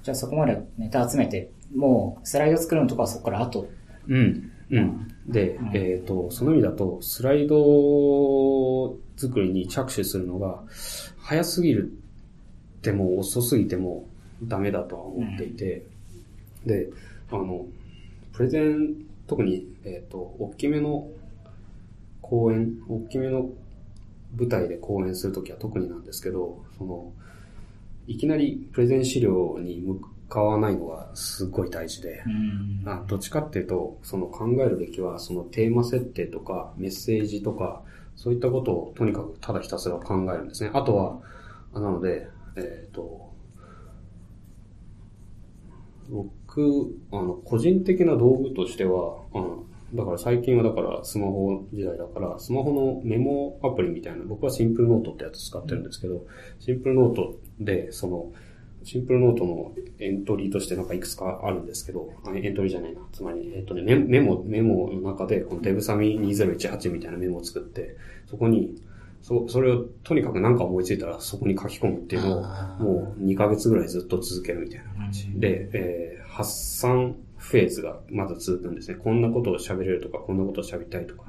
[0.03, 3.71] じゃあそこまでネタ集めて、もうスライド作るのとかはそこから後？
[4.09, 4.51] うん。
[4.71, 5.09] うん。
[5.27, 10.63] で、うんえっ、と、その意味だと、スライド作りに着手するのが、
[11.19, 11.93] 早すぎる
[12.79, 14.09] っても遅すぎても
[14.43, 15.85] ダメだとは思っていて、
[16.69, 16.91] で、
[17.33, 17.67] あの、
[18.33, 21.09] プレゼン、特に、えっ、と、大きめの
[22.23, 23.51] 公演、大きめの
[24.37, 27.13] 舞台で公演するときは特になんですけど、その、
[28.07, 32.89] いきなりプレゼン資料に向かわないのがすっごい大事で、うん。
[32.89, 37.83] あどっちかっていうと、その考えるべきは、そのテーマ設定とか、メッセージとか、
[38.17, 40.71] そういったことをとにかくただひたすら考えるんですね。
[40.75, 41.19] あとは、
[41.73, 43.33] あなので、えっ、と、
[46.49, 56.27] 僕、あの、個人的な道具としては、あの、だから最近はだからスマホ時代だから、スマホのメモアプリみたいな、僕はシンプルノートってやつ使ってるんですけど、
[56.59, 58.33] シンプルノートで、その、
[58.83, 63.01] シンプルノートのエントリーとしてなんかいくつかあるんですけど、あエントリーじゃないな。
[63.13, 68.75] つまり、えっとね、メメモ、メモの中で、このデブサミ2018みたいなメモを作って、そこに、
[69.21, 72.43] そ、それをとにかく何か思いついたらそこに書き込むっていうのを、
[72.79, 75.29] もう2ヶ月ぐらいずっと続けるみたいな感じ。
[75.29, 78.97] うんで、えー発散フェーズがまず続くんですね。
[78.97, 81.25] こんなことを喋れるとか、こんなことを喋りたいとか、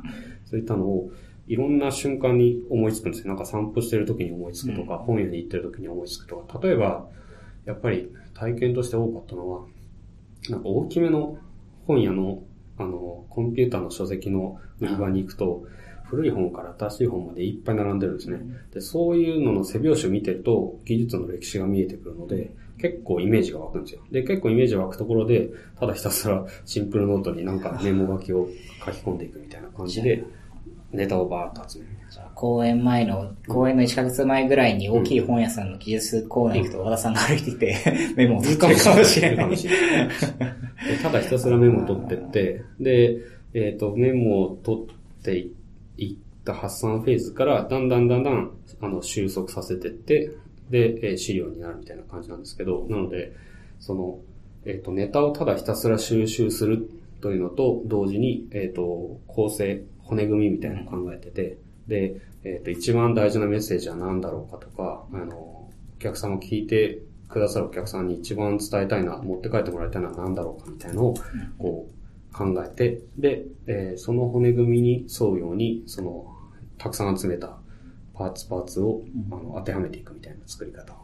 [0.46, 1.12] そういったのを、
[1.48, 3.30] いろんな瞬間に思いつくんですよ。
[3.30, 6.60] なんか散歩してる時に思いつくとか、本屋に行ってる時に思いつくとか。
[6.60, 7.10] 例えば、
[7.66, 9.66] やっぱり体験として多かったのは、
[10.48, 11.40] なんか大きめの
[11.88, 12.44] 本屋の、
[12.78, 15.66] あの、コンピューターの書籍の売り場に行くと、
[16.04, 18.42] 古い本から新しい本までいっぱい並んでるんですね。
[18.72, 24.02] で、そういうのの背拍子を見てると、技術の歴史が見えてくるので、結構イメージが湧くんですよ。
[24.12, 28.48] で、結構イメージが湧くところで、ただひたすらシンプルノートになんかメモ書きを
[28.86, 30.24] 書き込んでいくみたいな感じで、
[30.92, 32.00] ネタをバーッと集める
[32.34, 37.76] 公演前の、公演の1ヶ月前ぐらいに大きい本屋さんの技術コーナー行くと和田さんが歩いてきて、
[38.16, 39.58] メモを取ってるかもしれない。
[41.04, 43.18] ただひたすらメモを取ってって、で、
[43.54, 45.38] えっ、と、メモを取って
[45.98, 46.16] いっ
[46.46, 50.32] た発散フェーズから、だんだんだんだん、あの、収束させてって、
[50.70, 53.34] で、えー資料になるみたいな感じなんですけど、なので、
[53.80, 54.20] その、
[54.66, 56.90] えっ、と、ネタをただひたすら収集する
[57.22, 71.14] というのと、同時に、えっ、と、構成、骨組みみたいなのを考えてて、で、えっ、と、一番大事なメッセージは何だろうかとか、あの、お客さんを聞いてくださるお客さんに一番伝えたいな、持って帰ってもらいたいのは何だろうかみたいなのを、
[71.58, 76.36] こう、考えて、で、えーその骨組みに沿うように、その、
[76.78, 77.58] たくさん集めた
[78.20, 79.02] パーツパーツを、
[79.32, 80.92] あの当てはめていくみたいな作り方。
[80.92, 80.98] を。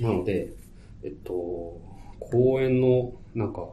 [0.00, 0.54] なので、
[1.02, 1.78] えっと、
[2.18, 3.68] 公園の、なんか、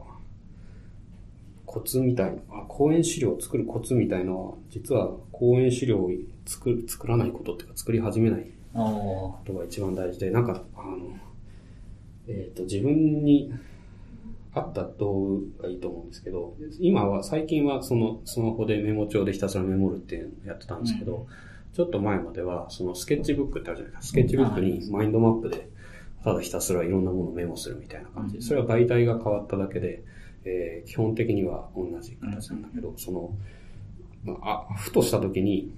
[1.64, 6.10] コツみたいな、あ、公園資料を作るコツみたいなのは、実は公園資料を
[6.44, 11.18] 作る、作らないことっていうか、作り始めないことが一番大事で、なんか、あの、
[12.28, 13.50] えっ、と、自分に
[14.58, 21.26] 合った道具がいいと思うんですけど、今は、最近はそのスマホでメモ帳でひたすらメモるっていうのをやってたんですけど、
[21.74, 24.08] ちょっと前までは、そのスケッチブックってあるじゃないですか。
[24.08, 25.68] スケッチブックにマインドマップで、
[26.24, 28.36] ただひたすらいろんなものをメモするみたいな感じ。
[28.36, 30.02] で、それは媒体が変わっただけで、
[30.44, 33.34] えー基本的には同じ形なんだけど、その、
[34.24, 35.72] まあ、あふとした時に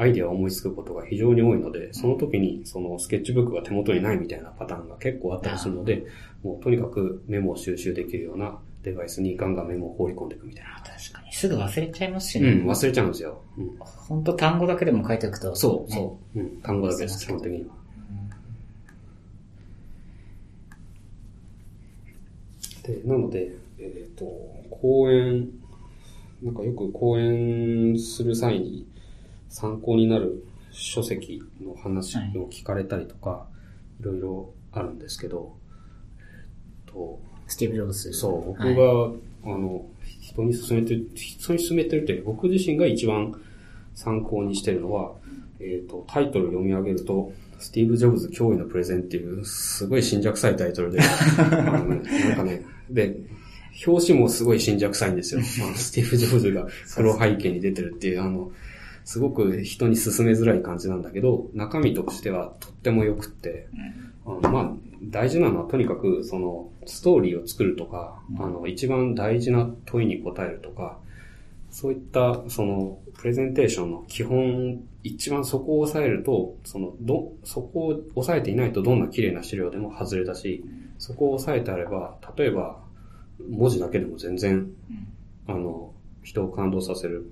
[0.00, 6.06] アイデアを思いつくことが非常に多いので、その時にそのスケッチブックが手元にないみたいなパターンが結構あったりするので、
[6.42, 10.76] もうとにかくメモを収集できるようなデバイスにガンガンメモを放り込んでいくみたいな。
[10.76, 11.30] 確かに。
[11.34, 12.48] すぐ忘れちゃいますしね。
[12.48, 13.42] うん、忘れちゃうんですよ。
[13.58, 15.54] うん、ほんと単語だけでも書いておくと。
[15.54, 16.40] そう、ねそう。
[16.40, 17.74] うん、単語だけです、基本的には。
[22.84, 24.24] で、なので、えっ、と、
[24.70, 25.50] 講演、
[26.42, 28.89] なんかよく講演する際に
[29.50, 33.46] 参考になる書籍の話を聞かれたりとか、
[34.00, 35.56] い、ろいろあるんですけど、
[36.18, 38.12] えっと、スティーブ・ジョブズ。
[38.12, 38.82] そう、僕はいが、
[39.52, 39.84] あの、
[40.20, 43.34] 人に勧めてる、人に勧めてるって、僕自身が一番
[43.94, 45.12] 参考にしてるのは、
[45.58, 51.00] えっ、と、タイトル読み上げると、スティーブ・ジョブズ驚異のプレゼンっていう、すごい信者臭いタイトルで、
[51.38, 53.16] あのねなんかね、で、
[53.86, 55.40] 表紙もすごい信者臭いんですよ。
[55.60, 58.52] まあ、スティーブ・ジョブズが黒背景に出てるっていう、あの、
[59.04, 63.68] すごく人に勧めづらい感じなんだけど、中身としてはとっても良くって、
[64.26, 70.98] あのまあ、大事なのはとにかく、その、ストーリーを作るとか、あの、一番大事な問いに答えるとか、
[71.70, 80.64] そういった、その、プレゼンテーションの基本、一番そこを抑えると、その、ど、そこを抑えていないとどんな綺麗な資料でも外れだし、
[80.98, 82.82] そこを抑えてあれば、例えば、
[83.48, 84.70] 文字だけでも全然、
[85.46, 87.30] あの、人を感動させる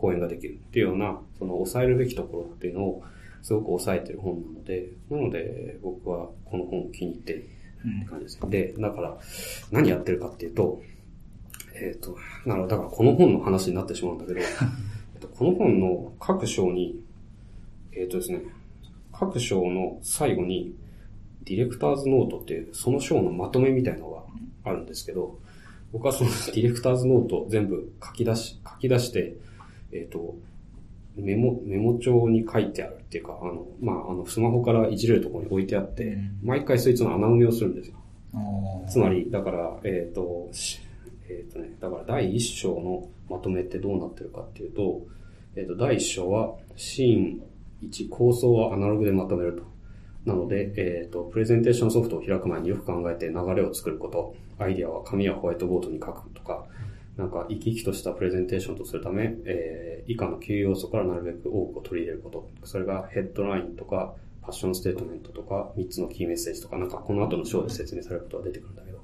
[0.00, 3.02] 講演ができるっていうような、その抑えるべきところっていうのを
[3.42, 7.48] すごく抑えてる本なので、なので僕はこの本を気に入ってる
[7.86, 8.38] って感じです。
[8.48, 9.18] で、だから
[9.70, 10.82] 何やってるかっていうと、
[11.74, 14.46] えっ、と、なるほど、だからこの本の話になってしまうんだけど、 えっ
[15.20, 17.02] とこの本の各章に、
[17.92, 18.42] えっ、とですね、
[19.12, 20.74] 各章の最後に、
[21.44, 24.22] ディレクターズノートっていう、その章のまとめみたいなのが
[24.64, 25.38] あるんですけど、
[25.92, 29.36] 僕はそのディレクターズノートを全部書き出し、書き出して、
[29.92, 30.36] えっ、と、
[31.16, 37.96] メモ、メモ帳に書いてあるっていうか、あの、まあ、あの、スマホからいじれるところに置いてあって、うん毎回そいつの穴埋めをするんですよ。
[38.88, 40.80] つまり、だから、えっ、と、し
[41.28, 45.02] えっ、とね、だから第一章のまとめってどうなってるかっていうと、
[45.56, 47.42] えっ、と、第一章は、シーン
[47.88, 49.62] 1、構想はアナログでまとめると。
[50.24, 56.66] なので、えっ、と、プレゼンテーションソフトを開く前によく考えて流れを作ること、アイディアは紙やホワイトボードに書くとか、
[57.20, 62.50] なんか生き生きとしたプレゼンテーションとするため、えー以下の9要素からなるべく多くを取り入れること。
[62.64, 68.98] それがヘッドラインとか、パッションステートメントとか、3つのキーメッセージとか、なんかこの後の章で説明されることが出てくるんだけど。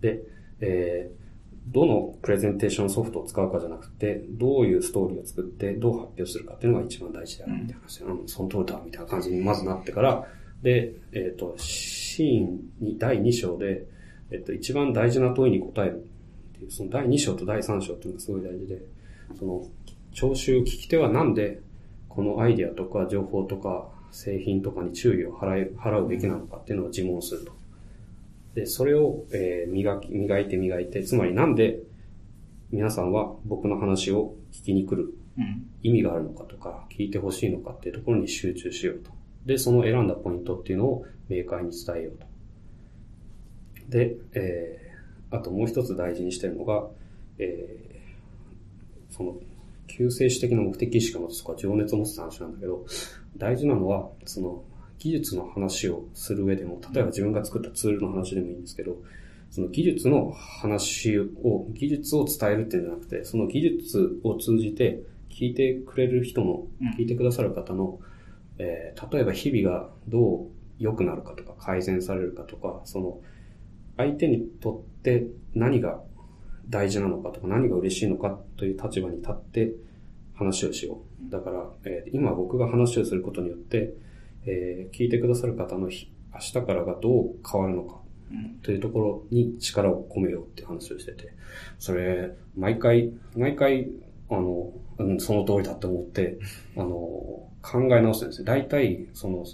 [0.00, 0.22] で、
[0.60, 1.30] えー
[1.66, 10.26] どのプレゼンテーションソフトを使うかじゃなくて、どういうストーリーを作って、どう発表するかっていうのが一番大事であるみたいな話で、うん、その通りだ、みたいな感じにまずなってから、
[10.62, 13.86] で、えっ、と、シーンに第2章で、
[14.30, 16.08] えっ、と、一番大事な問いに答える
[16.60, 18.82] っていう、その第2章と第3章っていうのがすごい大事で、
[19.38, 19.66] その、
[20.12, 21.60] 聴衆、聞き手はなんで、
[22.08, 27.52] このアイデアとか情報とか製品とかに注意を払え払うべきなのかっていうのを自問すると。
[28.54, 31.80] で、それを、えー磨き、磨いて磨いて、つまりなんで
[32.72, 35.66] 皆さんは僕の話を聞きに来るうん。
[35.82, 39.10] 意味があるのかとか、聞いてほしいのかっていうところに集中しようと。
[39.46, 42.26] で、その選んだポイントっていうのを明快に伝えようと。
[43.88, 44.79] で、えー、
[45.30, 46.84] あともう一つ大事にしてるのが、
[47.38, 49.36] えー、その、
[49.86, 52.84] 救世主的な目的意識を持つとか情熱を持つって話なんだけど、
[53.36, 54.62] 大事なのは、その、
[54.98, 58.98] 技術の話をする上でも、例えば自分が作ったツールの話でもいいんですけど、
[59.50, 67.98] その技術の話を、技術を伝えるっていうんじゃなくて、その技術を通じて聞いてくれる人のうん、聞いてくださる方の、
[68.58, 70.46] えー例えば日々がどう
[70.78, 73.20] 良くなるかとか改善されるかとか、その、
[74.00, 76.00] 相手にとって何が
[76.68, 79.72] 大事なのかとか何が嬉しいのかという立場に立って
[80.34, 81.30] 話をしよう。
[81.30, 83.92] だから、えー今僕が話をすることによって、
[84.46, 88.00] えー聞いてくださる方の日明日からがどう変わるのか。
[88.62, 91.34] というところに力を込めようっていう話をしてて、
[91.80, 93.90] それ、毎回、毎回、
[94.28, 96.38] あの、うん、その通りだって思って、
[96.76, 97.50] あの、考
[97.90, 98.44] え直してるんですよ。
[98.44, 99.44] 大体、その、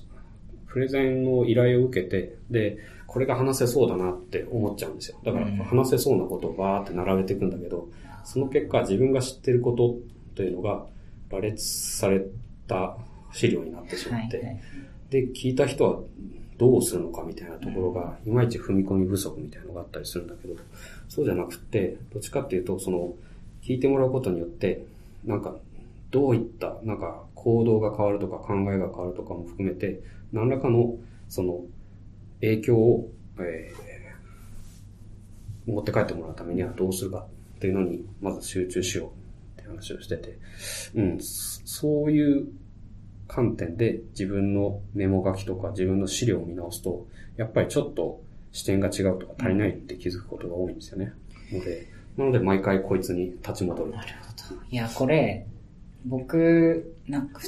[0.66, 2.76] プレゼンの依頼を受けて、で、
[3.16, 5.16] これが話せそうだなって思っちゃうんですよ。
[5.24, 7.88] だからうん話せそうなことをバーって並べていくんだけど、
[8.26, 9.96] その結果自分が知ってること
[10.34, 10.84] というのが
[11.30, 12.20] 羅列され
[12.68, 12.98] た
[13.32, 14.60] 資料になってしまって、はいはい。
[15.08, 16.00] で、聞いた人は
[16.58, 20.54] どうするのかみたいなところが、いまいち踏み込み不足みたいなのがあったりするんだけど、
[21.08, 23.14] そうじゃなくって、どっちかっていうと、その、
[23.62, 24.84] 聞いてもらうことによって、
[25.24, 25.56] なんか、
[26.10, 30.00] どういった、なんか、行動が変わるとか考えが変わるとかも含めて、
[30.34, 30.96] 何らかの、
[31.30, 31.62] その、
[32.40, 33.86] 影響を、えー
[35.66, 37.26] 持って帰ってもらうためにはどうするか
[37.56, 39.12] っていうのに、まず集中しよ
[39.58, 40.38] うって話をしてて、
[40.94, 42.46] うん、そそういう
[43.28, 47.06] 観点で自分のメモ書きとか自分の資料を見直すと、
[47.36, 48.22] やっぱりちょっと
[48.52, 51.12] 視点が違うとか足りないって気づくことが多いんですよね。
[51.52, 53.90] ので、なので毎回こいつに立ち戻る。
[53.90, 54.62] なるほど。
[54.70, 55.46] いや、これ、
[56.04, 57.40] 僕、なんか、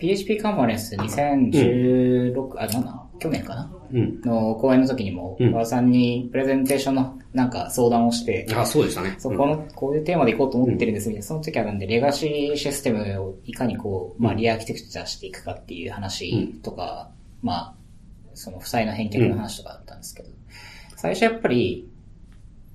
[0.00, 3.70] PHP カンファレンス2016、あ、なんだ去年かな？
[3.92, 4.20] うん。
[4.22, 5.52] の講演の時にも、うん。
[5.52, 9.14] 和田さんにプレゼンテーションのなんか相談をして、あ、そうでしたね。
[9.18, 17.10] そうこの、こういうテーマでいこうと思ってるんですみたいな、その時はなんで、レガシーシステムをいかにこう、まあ、うんリアーキテクチャしていくかっていう話とか、
[17.42, 17.74] まあ、
[18.34, 20.28] その負債の返却の話とかあったんですけど、
[20.96, 21.88] 最初やっぱり、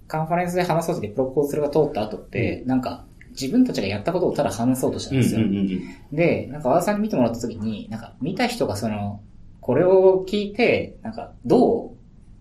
[0.07, 5.41] カンファレンスで話そうとしてプロポーズルが通った後って、なんか、自分たちがやったことをただ話そうとしたんうんですよ。
[5.41, 6.15] うんうん。
[6.15, 9.21] で、なんか和田さんに見てもらった時に、なんか見た人がその、
[9.69, 11.97] これを聞いて、なんかどう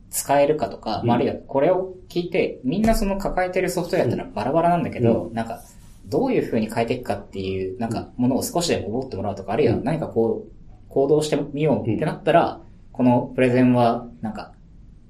[0.09, 5.61] 使えるかとか、あ、あるいはこれを聞いて、みんなその抱えてるソフトウェアってのはバラバラなんだけど、なんか、
[6.07, 10.51] どういう風に変えていくかっていう、なんか、ものを少しでも覚ってもらうとか、あるいは何かこう、
[10.89, 12.62] 行動してみようってなったら、
[12.93, 14.55] このプレゼンは、なんか、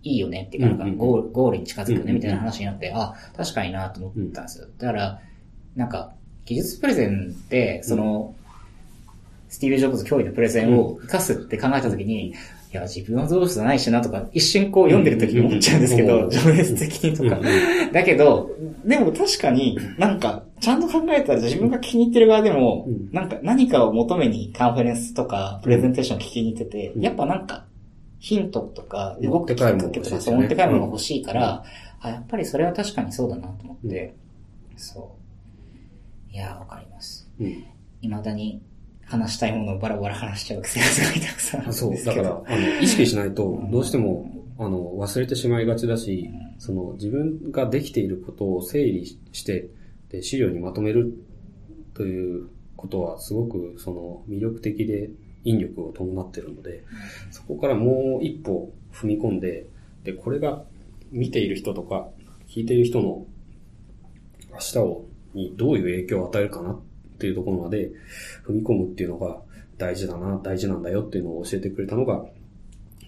[0.02, 4.66] いいよねっていうか、なんかゴール、ゴールに近づくよねみたいな話になって、あ、確かになと思ったんですよ。
[4.76, 5.20] だから、
[5.76, 6.14] なんか、
[6.46, 8.34] 技術プレゼンで、その、
[9.48, 12.34] スティーブ・ジョブズ教授のプレゼンを活かすって考えたときに、い
[12.72, 17.92] や、自分は上手じゃないしなとか、一瞬こう読んでるときに思っちゃうんですけど、情熱的にとかうん。
[17.92, 18.50] だけど、
[18.84, 27.64] でも確かになんか、ちゃんと考えたら自分が気に入ってる側でもうん、なんか何かを求めにカンファレンスとかプレゼンテーションを聞きに行ってて、うんやっぱなんか、
[28.18, 31.64] ヒントとか、持動くきっかけとか、そう持って帰るものが欲しいから、
[32.00, 34.14] あ、やっぱりそれは確かにそうだなと思って、
[34.76, 35.16] そ
[36.30, 36.32] う。
[36.34, 37.30] いやー、わかります。
[37.40, 37.64] うん。
[38.02, 38.60] 未だに
[39.08, 41.96] 話したいものをバラバラ話しちゃう癖がすごいたくさんあるんそうで。
[41.98, 42.22] すけど。
[42.22, 49.68] だから、あの、意識しないと、どうしても、あの、忘れてしまいがちだし、その、自分ができていることを整理して、
[50.10, 51.14] で、資料にまとめる
[51.94, 55.10] ということは、すごく、その、魅力的で、
[55.44, 56.84] 引力を伴っているので、
[57.30, 59.66] そこからもう一歩踏み込んで、
[60.04, 60.64] で、これが
[61.10, 62.08] 見ている人とか、
[62.48, 63.26] 聞いている人の
[64.52, 65.04] 明日を、
[65.34, 66.80] にどういう影響を与えるかなっ
[67.18, 67.90] ていうところまで
[68.46, 69.40] 踏み込むっていうのが
[69.76, 72.24] 大事だな、大事なんだよっていうのを教えてくれたのが、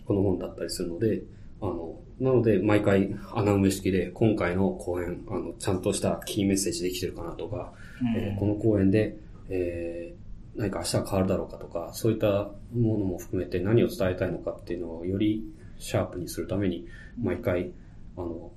[0.06, 1.22] この本だったりするので、
[1.60, 8.16] あの、なので、毎回穴埋め式で、今回の講演、あの、ちゃんとしたキーメッセージできてるかなとか、うん。
[8.16, 9.16] えーこの講演で、
[9.48, 10.20] えー
[10.56, 15.44] 何か明日は変わるだろうかとか、そういったものも含めて何を伝えたいのかっていうのをより
[15.78, 16.86] シャープにするために、
[17.22, 17.70] 毎回、
[18.16, 18.50] あの、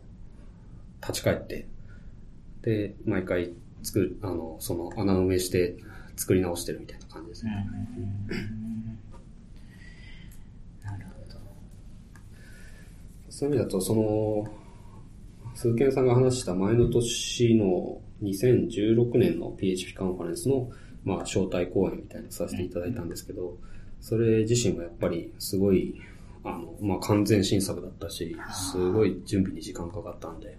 [1.02, 1.68] 立ち返って、
[2.64, 5.78] で、毎回作る、あの、その穴埋めして
[6.16, 7.52] 作り直してるみたいな感じですね。
[10.84, 11.40] なるほど。
[13.30, 14.48] そういう意味だと、その、
[15.56, 20.72] 鈴木さんが話した前の年の2016年の PHP カンファレンスの、
[21.04, 23.58] まあ、招待講演みたいなのさせていただいたんですけど、
[24.00, 26.02] それ自身はやっぱりすごい、
[26.44, 30.56] あの、まあ、完全新作だったし、すごい準備に時間かかったんで、やっ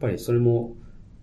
[0.00, 0.74] ぱりそれも、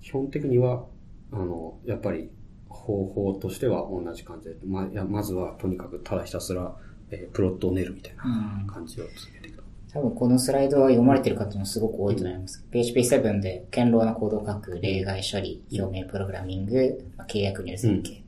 [0.02, 0.86] 基本的には、
[1.32, 2.30] あの、やっぱり
[2.70, 6.76] 方法としては同じ感じで、まあ、いやまずはとにかくただひたすら、
[7.10, 9.64] えープロットを練るみたいな感じを続けていくと。
[9.94, 12.66] 多分このスライドは読まれてる方もすごく多いと思います。
[12.72, 18.22] PHP7 で堅牢なコードを書く、例外処理、表明プログラミング、まあ契約入設計。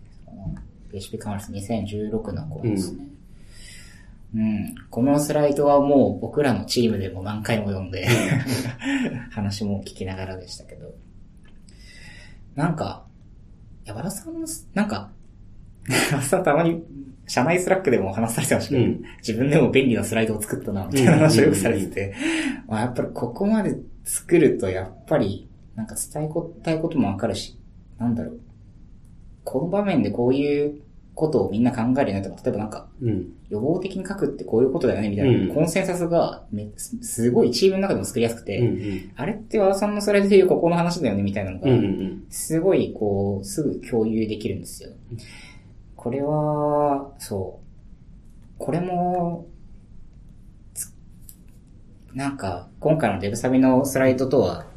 [0.92, 3.06] PHP カンファレンス2016のコーですね。
[4.36, 4.76] うん。
[4.90, 8.08] このスライドはもう僕らのチームでも何回も読んで、
[9.32, 10.94] 話も聞きながらでしたけど。
[12.56, 13.06] なんか、
[13.86, 15.12] 山田さんの、なんか、
[16.12, 16.84] 山田さんたまに、
[17.28, 19.04] 社内 Slack でも話されてましたけど、うん。
[19.20, 22.16] 自分でも便利なスライドを作ったな、みたいな話をよくされてて、
[22.68, 26.30] まあやっぱりここまで作ると、やっぱり、なんか伝え
[26.64, 27.58] たいこともわかるし、
[27.98, 28.40] なんだろう。
[29.44, 30.82] この場面でこういう
[31.20, 33.28] ことをみんな考えるよねとか、例えばなんか、うん。
[33.50, 39.12] 予防的に書くってこういうことだよねみたいな、うんコンセンサスがめすすごいチームの中でも作りやすくて、うんうん。
[39.18, 41.68] あれって和田さんのスライドでいうここの話だよねみたいなのが、
[42.30, 44.92] すごいこう、すぐ共有できるんですよ。
[45.98, 48.56] これは、そう。
[48.58, 49.48] これも、
[50.74, 50.94] つ
[52.14, 54.69] なんか、今回のデブサビのスライドとは、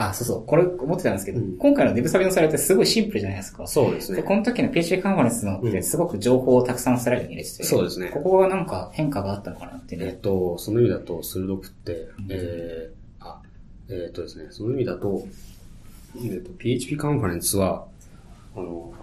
[0.00, 3.64] あ、そうそう、これ思ってたんですけど、うん今回のデブサビのスライドってすごいシンプルじゃないですか。
[3.64, 4.22] で、そうですね。
[4.22, 10.12] この時の PHP カンファレンスのってすごく情報をたくさんスライドに入れてて、そうですねここがなんか変化があったのかなってえっね。
[10.12, 13.42] と、その意味だと、鋭くって、えー、あ、
[13.88, 15.26] えっとですね、その意味だと、
[16.24, 17.86] えっと、PHP カンファレンスは、
[18.54, 18.94] あの、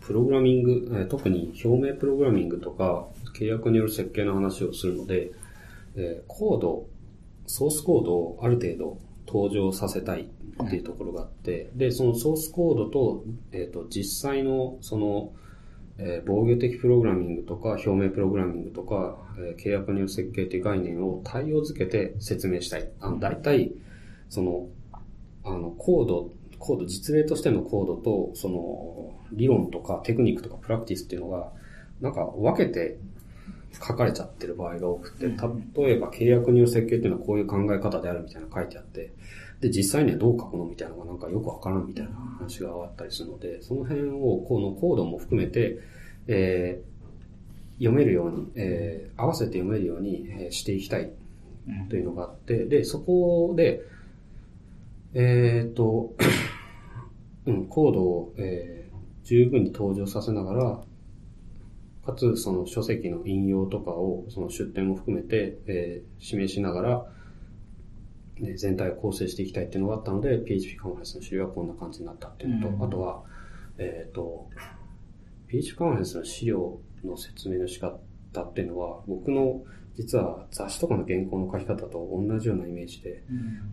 [0.00, 3.06] プログラミング、えー特に表明プログラミングとか、
[3.38, 5.32] 契約による設計の話をするので、
[5.96, 6.86] えーコード、
[7.46, 8.98] ソースコードをある程度
[9.32, 10.28] 登場させたい
[10.64, 15.32] っていうところがあって、で、そのソースコードと、えっ、と、実際の、その、
[15.98, 22.88] えー防御的プログラミングとか、表明プログラミングとか、えー契約による設計という概念を対応づけて説明したい。
[23.00, 23.72] あの、大体、
[24.28, 24.68] その、
[25.44, 31.52] あの、コード、コード、実例としてのコードと、その、理論とかテクニックとかプラクティスっていうのが、
[32.00, 32.98] なんか分けて
[33.74, 35.32] 書かれちゃってる場合が多くて、例
[35.92, 39.12] えば契約による設計っていうのはこういう考え方であるみたいなの書いてあって、
[39.60, 45.78] で、実際にはどう書くのみたいなのがなんかよくわからんみたいな話があったりするので、その辺をこのコードも含めて、
[46.26, 46.90] えー
[47.80, 51.10] 読めるように、えー合わせて読めるように、えーしていきたい
[51.66, 53.82] うんというのがあって、で、そこで、
[55.14, 56.14] えっ、と、
[57.46, 58.90] うん、コードを、えー
[59.22, 60.82] 十分に登場させながら、
[62.04, 67.06] かつ、その書籍の引用とかを、その出典も含めて、えー示しながら、
[68.40, 72.82] ね全体を構成していきたいっていうのがあったので、PHP カンファレンスの資料はこんな感じになったっていうのと、うん。
[72.84, 73.22] あとは、
[73.78, 74.48] えっ、と、
[75.48, 77.98] PHP カンファレンスの資料の説明の仕方
[78.42, 79.62] っていうのは、僕の
[79.96, 83.22] 実は雑誌とかの原稿の書き方と同じようなイメージで、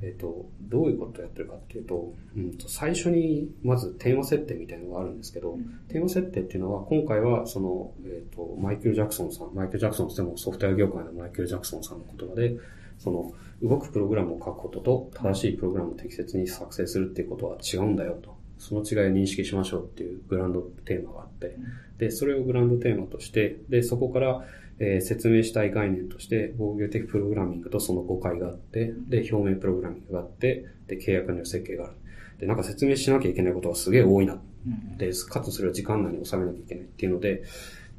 [0.02, 5.58] えっ、と、どういうことをやってるかっていうと、うんと、最初にまずテーマ設定みたいなのがあるんですけど、
[5.88, 12.58] テーマ設定っていうのは、今回はその、えっ、と、マイケル・ジャクソンさん、マイケル・ジャクソンってもソフトウェア業界のマイケル・ジャクソンさんの言葉で、
[12.98, 18.38] その、動くプログラムを書くことと、正しいプログラムを適切に作成するっていうことは違うんだよと。
[18.60, 21.58] その違いを認識しましょうっていうグランドテーマがあって、
[21.98, 24.46] で、それをグランドテーマとして、で、そこから、
[24.80, 31.94] えー説明したい概念として、防御的プログラミングとその誤解があって、で、表面プログラミングがあって、で、契約による設計がある。
[32.40, 34.34] で、なんか説明しなきゃいけないことがすげえ多いな。
[34.34, 34.38] う
[34.70, 37.44] んで、かつそれを時間内に収めなきゃいけないっていうので、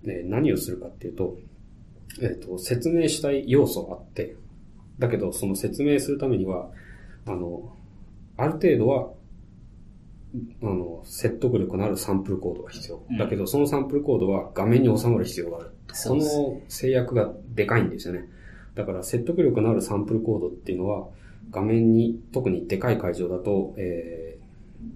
[0.04, 1.38] で何をするかっていうと、
[2.20, 4.36] えっ、と、説明したい要素があって、
[4.98, 6.70] だけど、その説明するためには、
[7.26, 7.72] あの、
[8.36, 9.10] ある程度は、
[10.62, 13.02] あの、説得力のあるサンプルコードが必要。
[13.10, 15.70] うんだけど、そのサンプルコードは画面に収まる必要がある。
[15.92, 18.28] そですそうの制約がでかいんですよね。
[18.74, 21.08] だから、説得力のあるサンプルコードっていうのは、
[21.50, 24.38] 画面に、特にでかい会場だと、え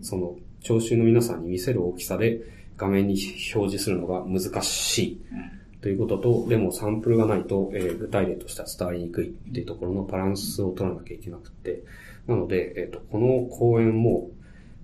[0.01, 2.41] ー、その、聴衆の皆さんに見せる大きさで
[2.77, 3.15] 画面に
[3.55, 5.21] 表示するのが難しい。
[5.83, 11.83] ということと、でもサンプルがないと、えー具体例としては伝わりにくいっていうところのバランスを取らなきゃいけなくて、
[12.29, 14.31] なので、えっ、と、この講演も、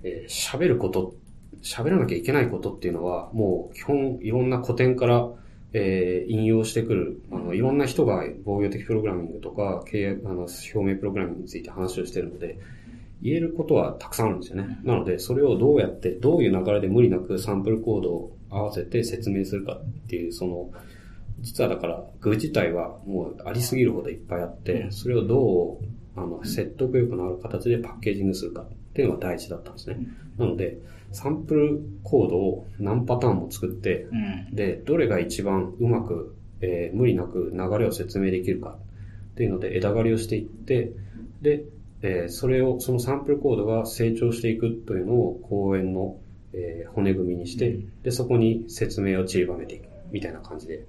[0.03, 1.15] えー喋ること、
[1.63, 5.29] 喋らなきゃいけないことっていうのは、もう基本いろんな古典から、
[5.73, 12.59] えー引用してくる、あの、いろんな人が防御的プログラミングとか、契約、あの、表明プログラミングについて話をしてるので、
[13.23, 14.79] 言えることはたくさんあるんですよね。
[14.83, 20.71] なので、それをどうやって、どういう流れで無理なくサンプルコードを合わせて説明するかっていう、その、
[21.41, 25.85] 実はだから、具自体はもうありすぎるほどいっぱいあって、それをどう、
[26.17, 29.99] あの、説得力のある形でパッケージングするかっていうのが大事だったんですね。
[30.37, 30.79] なので、
[31.13, 34.55] サンプルコードを何パターンも作って、うん。
[34.55, 38.77] で、どれが一番うまく、えー無理なく流れを説明できるか
[39.33, 40.93] っていうので枝刈りをしていって、
[41.41, 41.65] で、
[42.03, 46.17] えーそれを、そのサンプルコードが成長していくというのを講演の、
[46.53, 50.85] えー骨組みにして、で、そこに説明を散りばめていくみたいな感じで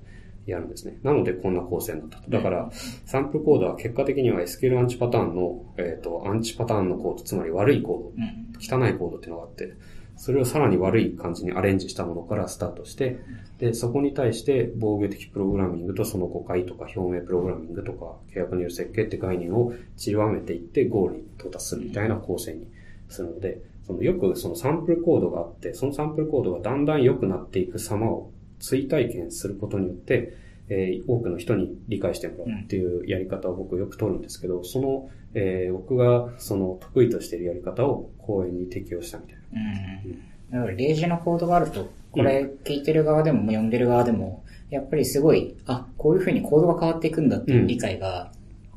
[0.50, 1.00] やるんですね。
[1.04, 2.30] なのでこんな構成になったと。
[2.30, 2.70] だから、
[3.06, 8.50] サンプルコードは結果的には SQL アンチパターンの、えっ、と、アンチパターンのコード、つまり悪いコードうん。
[8.60, 9.74] 汚いコードっていうのがあって、
[10.20, 13.20] それをさらに悪い感じにアレンジしたものからスタートして、
[13.58, 22.68] で、そこに対して防御的プログラミングとその誤解とか表明プログラミングとか契約による設計って概念を散りばめていってゴールに到達するみたいな構成に
[23.08, 30.38] するので、そのよくそのサンプルコードがあって、そのサンプルコードがだんだん良くなっていく様を追体験することによって、
[30.70, 39.62] えー多くの人に理解してもらうっていうやり方を僕よく取るんですけど、その、えー僕がその得意としているやり方を講演に適用したみたいな。
[39.62, 40.30] うん。
[40.52, 48.32] だから、例示のコードがあると、これ聞いてる側でも読んでる側でも、やっぱりすごい、あ、こういう風にコードが変わっていくんだっていう理解が、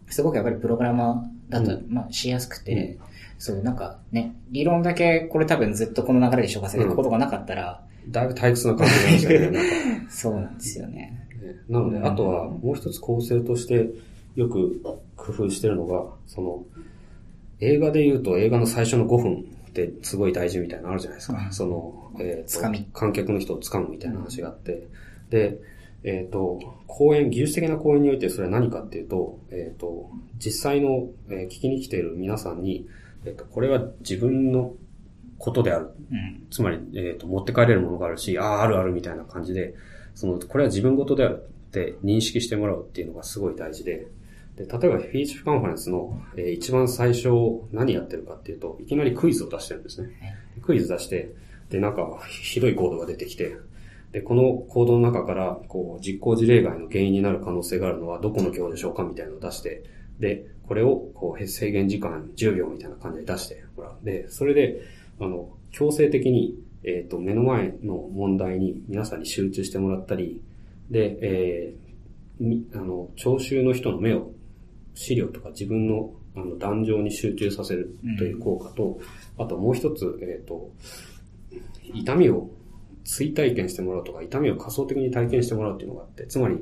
[0.08, 2.98] すごくやっぱりプログラマーだと、うまあ、しやすくて、
[3.38, 9.60] そう、なんかね、理論だけこれ多分ずっとこの流れで消化されることがなかったら、だいぶ退屈な感じになっちゃうよね。
[10.10, 11.28] そうなんですよね。
[11.42, 13.90] ねなので、あとはもう一つ構成として
[14.34, 14.80] よく
[15.16, 16.64] 工夫してるのが、その、
[17.60, 21.44] 映画で言うと映画の最初の5分ってすごい大事みたいなのあるじゃないですか。
[21.46, 24.86] うんその、えーとつかみ観客の人を掴むみたいな話があって。
[25.30, 25.58] で、
[26.04, 32.86] えっ、と、公演、技術的な公演においてそれは何かっていうと、えっ、と、実際の、えー聞きに来ている皆さんに、
[33.24, 34.74] えっ、と、これは自分の
[35.42, 36.46] ことであるうん。
[36.50, 39.74] つまり、えっ、と、持って帰れるものがあるし、ああ、あるあるみたいな感じで、
[40.14, 44.06] その、これは自分事であるって認識してもらうっていうのがすごい大事で、
[44.56, 47.30] で、例えばフィーチャーカンファレンスの、えー一番最初
[47.72, 50.10] 何やってるかっていうと、いきなりクイズを出してるんですね。
[50.62, 51.34] クイズ出して、
[51.70, 53.56] で、なんか、ひどいコードが出てきて、
[54.12, 59.82] で、このコードの中から、こう、実行事例外の原因になる可能性があるのはどこの行でしょうかみたいなのを出して、
[60.20, 64.04] で、これを、こう、制限時間10秒みたいな感じで出してもらう。
[64.04, 64.82] で、それで、
[65.20, 70.40] あの、強制的に、えっ、と、目の前の問題に皆さんに集中してもらったり、
[70.90, 71.82] で、えー
[72.40, 74.32] みあの、聴衆の人の目を、
[74.94, 79.00] 資料とか自分の、あの、壇上に集中させるという効果と、
[79.38, 80.70] あともう一つ、えっ、と、
[81.94, 82.50] 痛みを
[83.04, 86.56] 追体験してもらうとか、痛みを仮想的に体験してもらうっていうのがあって、つまり、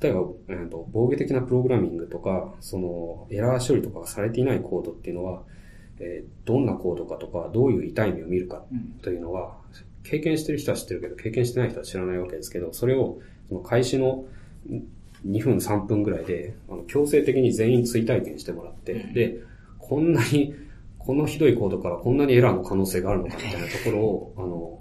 [0.00, 5.42] 例えば、えー、と防御的なプログラミングとか、その、エラー処理とかがされていないコードっていうのは、
[6.02, 8.98] えーどんなコードかとか、どういう痛い目を見るかうん。
[9.00, 9.56] というのは、
[10.02, 14.24] 経験してる人は知ってるけど、経験してない人は知らないわけですけど、それを、その開始の
[15.24, 19.38] 2分3分ぐらいで、あの強制的に全員追体験してもらって、うんで、
[19.78, 20.54] こんなに、
[20.98, 24.78] このひどいコードからこんなにエラーの可能性があるのかみたいなところを、あの、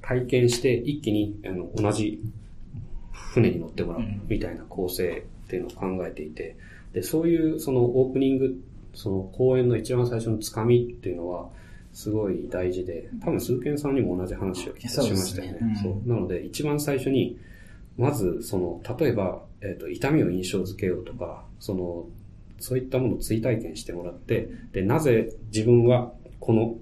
[0.00, 2.20] 体験して一気にあの同じ
[3.12, 6.56] 船に乗ってもらううんみたいな構成っていうのを考えていて、
[6.92, 8.54] で、そういうそのオープニング、
[8.94, 11.48] その公演の一番最初のつかみっていうのは、
[11.92, 15.78] すごい大事で、多分、数件さんにも同じ話をきっとしましたよね。
[15.82, 17.38] そうねうんなので、一番最初に、
[17.98, 22.06] まず、その、例えば、えっ、と、痛みを印象づけようとか、その、
[22.58, 26.76] そういったものを追体験してもらって、で、なぜ自分はこの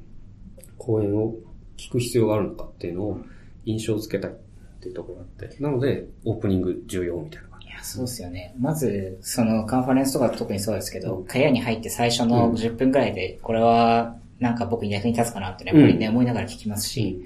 [0.76, 1.34] 講演を
[1.76, 3.20] 聞く必要があるのかっていうのを
[3.64, 4.34] 印象づけたいっ
[4.80, 7.49] ていうところがあって、なので、オープニング重要みたいな。
[7.70, 8.52] いや、そうですよね。
[8.58, 11.24] まず、そのカンファレンスとか特にそうですけど、うん。
[11.24, 12.54] 会話に入って最初のうん。
[12.54, 16.12] 10分くらいで、これはなんか僕に役に立つかなってね、やっぱりね、うん。
[16.14, 17.24] 思いながら聞きますし、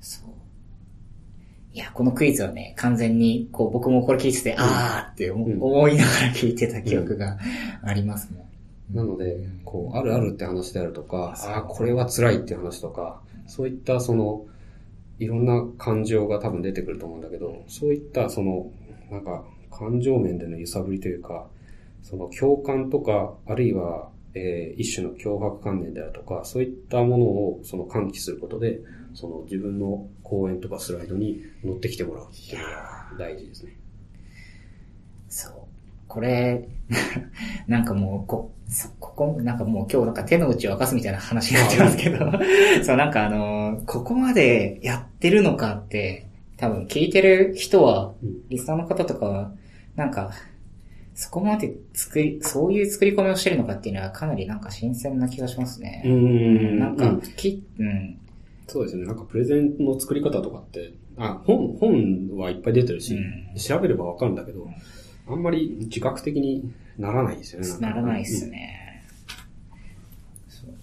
[0.00, 0.30] そう。
[1.72, 7.36] いや、このクイズはね、完全に、こう僕もこれ聞いてて、あーって思いながら聞いてた記憶が
[7.82, 8.46] ありますもん。
[8.96, 14.44] なので、こう、あるあるって話であるとか、ああ、これは辛いって話とか、そういったその、
[15.18, 18.70] いろんな感情が多分出てくると思うんだけど、そういったその、
[19.10, 19.44] なんか、
[19.76, 21.46] 感情面での揺さぶりというか、
[22.02, 28.80] その共感とか、あるいは、えー一種の脅迫観念であるとか、そういったものをその喚起することで、
[29.14, 33.76] その自分の講演とかスライドに乗ってきてもらうっていうのが大事ですね。
[35.28, 35.52] そう。
[36.06, 36.68] これ、
[37.66, 42.18] なんかもう、こ、そここ、なんかもう今日なんか手の内を明かすみたいな話になってますけど、
[42.84, 49.52] そうなんかあの、ここまでやってるのかって、多分聞いてる人はうん、リスナーの方とかは、
[49.96, 50.30] なんか、
[51.14, 56.02] そこまで作り、そういう作り込みをしてるのかっていうのはかなりなんか新鮮な気がしますね。
[56.06, 58.18] んなんか、き、うん。
[58.68, 59.06] そうですね。
[59.06, 64.68] なんかプレゼンの作り方とかって、あ、本、本はいっぱい出てるし、うん調べればわかるんだけど、
[65.26, 67.68] あんまり自覚的にならないですよね。
[67.80, 68.46] ならないっす。
[68.48, 69.02] ね。
[70.48, 70.74] そう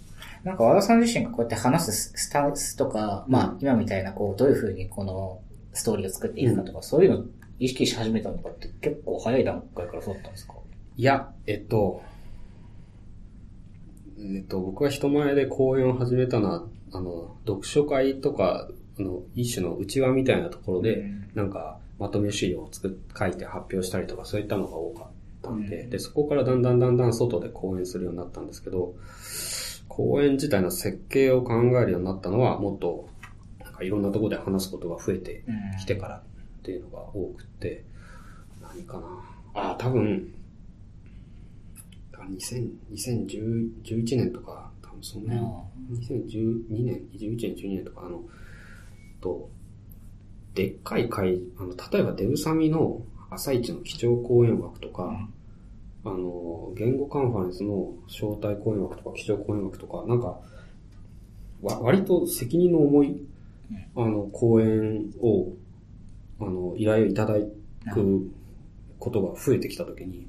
[0.44, 5.40] なんか和田さん自身がこうやって話すスタンスとか、まあ今みたいなこうどういう風にこの
[5.74, 7.26] ストーリーを作っていくかとか、そういうのを
[7.60, 10.54] 意識し始めたのかって結構早い段階からそうだったんですか？
[10.96, 12.02] いや、えっと、
[14.20, 21.30] えっと、僕は人前で講演を始めたのは、あの、読書会とか、あの、一種の内輪みたいなところで、うん。
[21.34, 25.08] なんか、まとめ資料を作っ書いて発表したりとか、そういったのが多かっ
[25.42, 25.90] たんで、うん。
[25.90, 28.94] で、そこからだんだんだんだん外で講演するようになったんですけど、
[29.88, 33.10] 講演自体の設計を考えるようになったのは、もっと、
[33.64, 36.24] なんかいろんなところで話すことが増えてうんきてから
[36.64, 37.84] っていうのが多くって、
[38.62, 38.98] 何か
[39.54, 39.72] な。
[39.72, 40.34] あ、多分、
[42.14, 45.36] 2000 2011年とか、多分そんな、
[45.92, 48.24] 2012年、21年、12年とか、あの、
[49.20, 49.50] と、
[50.56, 55.28] でっかい会、あの、例えばデブサミの朝一の基調講演枠とか、
[56.06, 60.40] あの、言語カンファレンスの招待講演枠とか、基調講演枠とか、なんか、
[61.62, 63.26] わ割と責任の重い
[63.96, 65.54] あの、講演を、
[66.48, 67.36] あの、依頼をいただ
[67.94, 68.32] く
[69.00, 70.28] ことが増えてきたときに、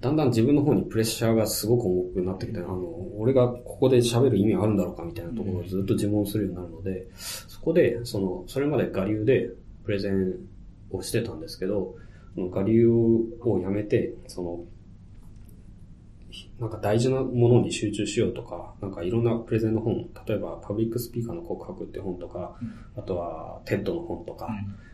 [0.00, 2.78] だんだん自分の方にプレッシャーがすごく重くなってきて、あの、
[3.18, 9.50] 俺がここで喋る意味あるんだろうかみたいなところをずっと自問するようになるので、そこで、その、それまで我流で
[9.84, 10.36] プレゼン
[10.90, 11.96] をしてたんですけど、
[12.36, 14.64] 我流をやめて、その、
[16.58, 22.56] なんか大事なものに集中しようとか、なんかいろんなプレゼンの本、例えばパブリックスピーカーの告白って本とか、
[22.96, 24.48] あとは TED の本とか、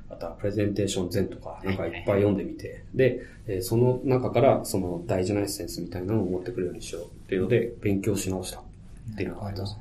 [0.08, 8.62] あとはプレゼンテーション Zen とか、なんかいっぱい読んでみて、で、えーその中からその大事なエッセンスみたいなのを持ってくるようにしようっていうので、勉強し直したっ
[9.16, 9.76] ていうのがあります。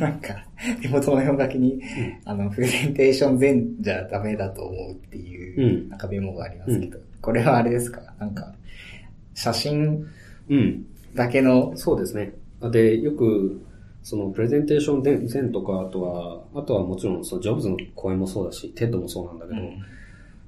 [0.00, 0.46] な んか、
[0.80, 1.82] 手元の読書きに、
[2.24, 5.88] あの、プレゼンテーション Zen じゃダメだと思うっていうう、ん。
[5.90, 8.00] なんかメモがありますけど、これはあれですか？
[8.18, 8.54] なんか、
[9.34, 10.06] 写真
[10.48, 10.86] うん。
[11.14, 12.32] だけの、そうですね。
[12.72, 13.60] で、よく、
[14.06, 19.60] そのプレゼンテーション Zen Zen とか、あとは、あとはもちろんそのジョブズの講演もそうだし、 TED もそうなんだけど、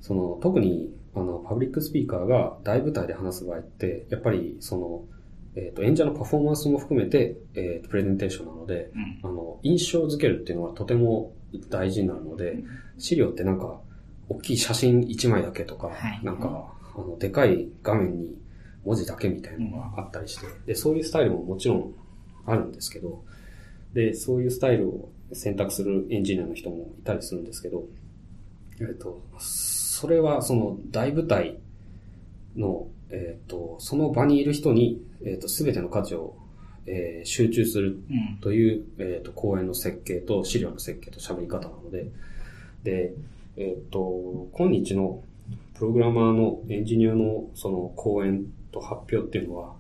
[0.01, 5.05] その特にあのパブリックスピーカーが大舞台で話す場合って、やっぱりその、
[5.57, 9.29] えっ、と、演者のパフォーマンスも含めて、えーとプレゼンテーションなので、うん。
[9.29, 11.33] あの、印象づけるっていうのはとても
[11.69, 12.63] 大事になるので、
[12.97, 13.81] 資料ってなんか、
[14.29, 16.21] 大きい写真1枚だけとか、はい。
[16.23, 18.37] なんか、あの、でかい画面に
[18.85, 21.93] 文字だけみたいなのがあったりして、で、そういうスタイルももちろん
[22.47, 23.25] あるんですけど、
[23.95, 27.85] で、そういうスタイルを選択するエンジニアの人もいたりするんですけど、
[28.81, 31.59] えっと、それはその大舞台
[32.57, 36.37] の、えっと、その場にいる人に、えっと、すべての価値を、
[36.87, 38.39] えー集中するうん。
[38.41, 42.07] という、えっ、と、講演の設計と資料の設計と喋り方なので、
[42.85, 43.13] で、
[43.57, 45.23] えっ、と、今日の
[45.75, 49.75] プログラマーのエンジニアのその講演と発表っていうのは、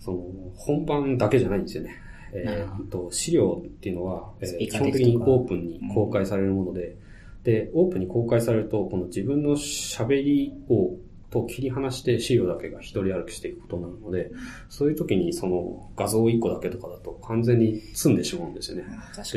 [0.00, 0.24] その
[0.56, 1.96] 本番だけじゃないんですよね。
[2.34, 6.96] えーと資料っていうのは、えー基本的にオープンに公開されるもので、
[7.44, 10.96] で、オープンに公開されると、この自分の喋りを、
[11.30, 14.30] と切り離して資料だけが一人歩きしていくことになるので、
[14.68, 18.84] そういう時にその画像1個だけとかだと完全に積んでしまうんですよね。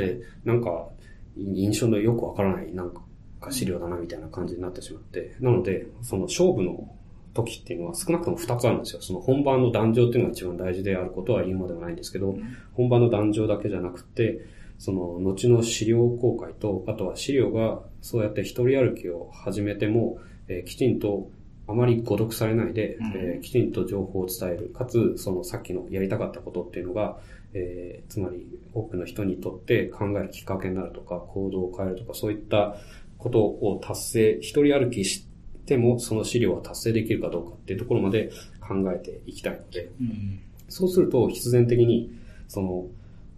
[0.05, 0.87] で、なんか、
[1.35, 6.95] 印象のよくわからない、なんか資料だなみたいな感じになってしまって、なので、その勝負の
[7.43, 9.01] 時っていうのは少なくとも2つあるんですよ。
[9.01, 12.35] その本番の壇上っていうのが一番大事であることは言うまでもないんですけど、
[12.73, 14.45] 本番の壇上だけじゃなくて、
[14.77, 21.29] その後の資料公開と、あとは資料がそうやって一人歩きを始めても、えーきちんと
[21.67, 24.69] あまり誤読されないで、うんえーきちんと情報を伝える。
[24.69, 27.17] かつ、そのさっきのやりたかったことっていうのが、
[27.53, 32.75] えーつまり多くの人にとって考えるきっかけになるとか、行動を変えるとか、そういった
[33.17, 35.27] ことを達成、一人歩きし
[35.67, 40.39] てもその資料は達成できるかどうかっていうところまで考えていきたいので、うん。
[40.69, 42.11] そうすると必然的に、
[42.47, 42.85] その、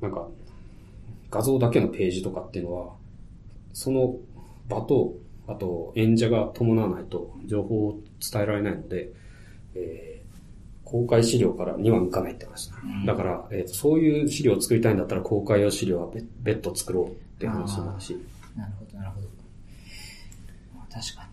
[0.02, 0.28] なんか、
[1.32, 2.94] 画像だけのページとかっていうのは、
[3.74, 4.16] その
[4.68, 5.16] 場と、
[5.48, 8.00] あと演者が伴わないと情報を
[8.32, 9.12] 伝えられないので、
[9.76, 10.20] えー
[10.90, 12.76] 公開資料からには向かないって話だ。
[13.06, 18.18] だから、えーとそういう資料を作りたいんだったら公開用資料は別別途作ろうって話になるし。
[18.56, 19.28] なるほど、なるほど。
[20.76, 21.29] まあ確かに。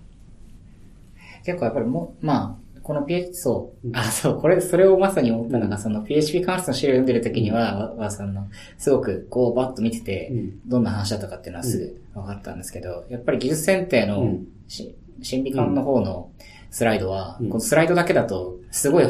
[1.46, 10.68] 結構やっぱりもう、まあ、この PHP、そう、あ、そう、これ、それをまさに思ったのが、その PHP 関数の資料を読んでる時には、わわその、すごくこうバッと見てて、うん。
[10.68, 14.46] どんな話だったかっていうのはすぐ分かったんですけど、やっぱり技術選定のうん。
[14.68, 16.30] し、審美観の方の
[16.70, 17.48] スライドは、うん。
[17.48, 19.04] このスライドだけだと、すごい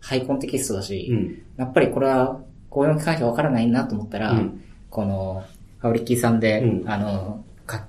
[0.00, 1.42] ハイコンテキストだし、うん。
[1.58, 4.62] やっぱりこれは、こういう機関車わからないなと思ったら、うん。
[4.88, 5.44] この、
[5.80, 6.88] ファブリッキーさんで、うん。
[6.90, 7.86] あの、か、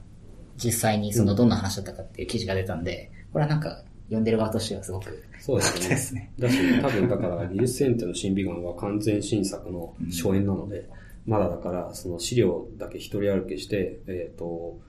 [0.58, 5.90] 実際にそのどんな話だったかっていう記事が出たんで、これはなんか、読んでる側としてはすごくそうですね。
[5.90, 6.32] ですね。
[6.38, 10.88] だし、多分だから、技術選定の審美眼は完全新作の初演なので、
[11.26, 14.80] まだだから、その資料だけ一人歩きして、えっ、と、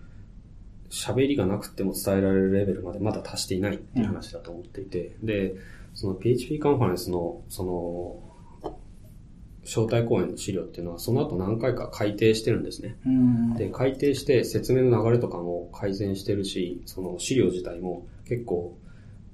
[0.90, 5.54] 喋りがなくても伝えられるレベルまでまだ達していないっていう話だと思っていて、で、
[5.94, 8.72] その PHP カンファレンスの、その、
[9.64, 12.96] 招待講演の資料っていうのは、その後何回か改訂してるんですね。
[13.06, 13.54] うん。
[13.54, 18.78] で、改訂して説明の流れとかも改善してるし、その資料自体も結構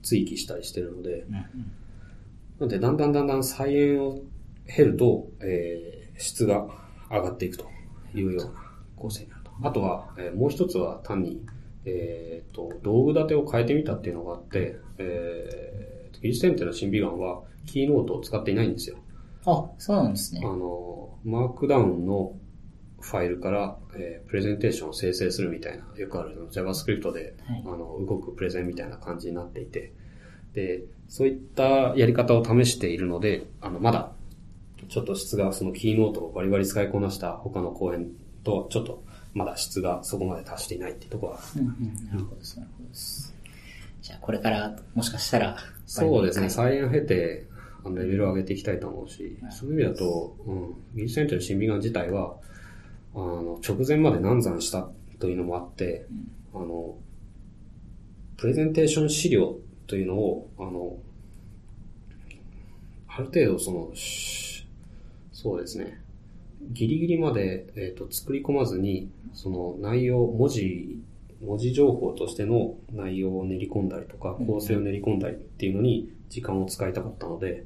[0.02, 4.20] 追記したりしてるので、うんなので、だんだんだんだん再演を
[4.66, 6.66] 経ると、えー、質が
[7.10, 7.66] 上がっていくと
[8.14, 8.52] いうような
[8.96, 9.52] 構成になると。
[9.62, 11.40] あとは、えーもう一つは単に、
[11.84, 18.96] えー、と、道具立てを変えてみたっていうのがあって、えー、技術選定の審美眼はキーノートを使っていないんですよ。
[19.46, 20.48] あ、そうなんですねあ。
[20.48, 22.32] の、マークダウンの
[23.00, 27.62] ファイルから、えープレゼンテーションを生成するみたいな、よくあるの JavaScript で、はい。
[27.64, 29.92] あの動くプレゼンみたいな感じになっていて、
[30.52, 34.12] で、そういったやり方を試しているので、あの、まだ、
[34.88, 38.08] ちょっと質がそのキーノートをバリバリ使いこなした他の講演
[38.44, 43.34] と、ちょっとまだ質がそこまで達していないっていうところはうんうん、なるほどです、なるほどです。
[44.02, 47.46] じゃあ、これから、もしかしたら、そうですね、バ再演を経て、
[47.84, 52.36] あの、レベルを上げていきたいと思うし、そういう意味だと、うん、技術センターの審美眼自体は、
[53.14, 54.88] あの、直前まで難産した
[55.18, 56.06] というのもあって、
[56.54, 56.96] あの、
[58.36, 59.56] プレゼンテーション資料
[59.86, 60.98] というのを、あの、
[63.08, 64.66] ある程度その、し
[65.32, 66.00] そうですね、
[66.72, 70.98] ギリギリまで、えー、と作り込まずに、その内容、文字、
[71.40, 77.64] 文字情報としての内容を練り込んだりとか、構成を練り込んだりっていうのに時間を使いたかったので、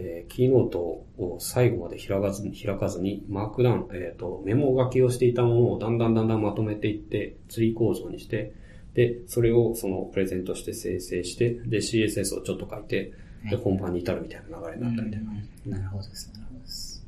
[0.00, 8.54] えーキーノートを最後まで開かずに、開かずに、マークダウン、えっ、と、メモ書きをしていたものをだんだんだんだんまとめていって、ツリー構造にして、
[8.94, 13.12] で、それをそのプレゼントして生成して、で、CSS をちょっと書いて、
[13.50, 15.32] で、本番に至るみたいな流れになったみたいな。
[15.32, 17.06] うんなるほどです、なるほどです。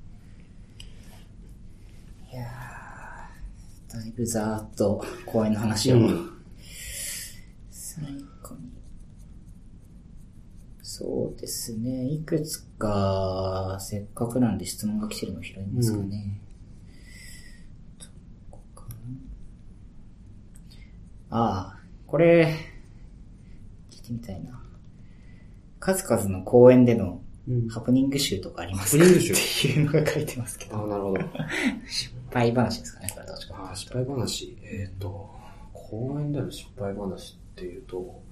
[2.33, 6.31] いやー、だいぶざーっと公演の話を、うん
[7.71, 8.05] 最
[8.43, 8.71] 後に。
[10.83, 16.41] そうですね、いくつか、せっかくなんで質問が来てるの拾いますかね。
[18.01, 18.07] ど
[18.51, 18.87] こか
[21.31, 22.57] なああ、これ、
[23.91, 24.61] 聞いてみたいな。
[25.79, 29.05] 数々の公演でのうんハプニング集とかありますか？
[29.05, 29.69] ハプニング集？
[29.69, 30.77] っていうのが書いてますけど。
[30.77, 31.21] ああ、なるほど。
[31.87, 34.59] 失敗話ですかね、これどっちかあー失敗話。
[34.63, 35.31] えっ、と、
[35.73, 38.23] 公演での失敗話っていうと、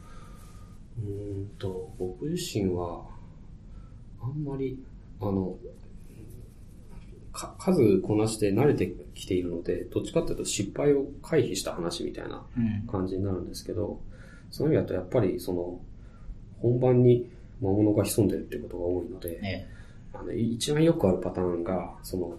[0.98, 3.04] うーんと、僕自身は、
[4.20, 4.78] あんまり、
[5.20, 5.56] あの、
[7.32, 12.86] か数こなして慣れてきているので、どっちかっていうと失敗を回避した話みたいなうん。
[12.88, 14.00] 感じになるんですけど、
[14.50, 15.80] その意味だとやっぱりその、
[16.60, 19.68] 本番に魔物が潜んでるっていうことが多いので、え
[20.12, 22.34] あの、一番よくあるパターンが、その、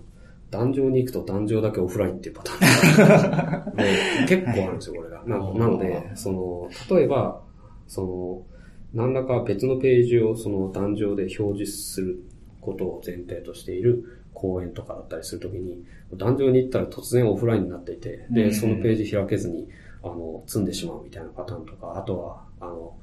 [0.52, 5.24] 壇上に行くと壇上だけオフラインっていうパターン 結構あるんですよ、これが。
[5.26, 7.42] ななので、その、例えば、
[7.88, 8.49] その、
[8.94, 12.24] 何らか別のページをその壇上で表示する
[12.62, 15.84] ことを前提としている講演とかだったりするときに、
[16.14, 18.54] 壇上に行ったら突然オフラインになっていて、で、うん。
[18.54, 19.68] そのページ開けずに、
[20.02, 22.96] あの、積んでしまうみたいなパターンとか、あとは、あの、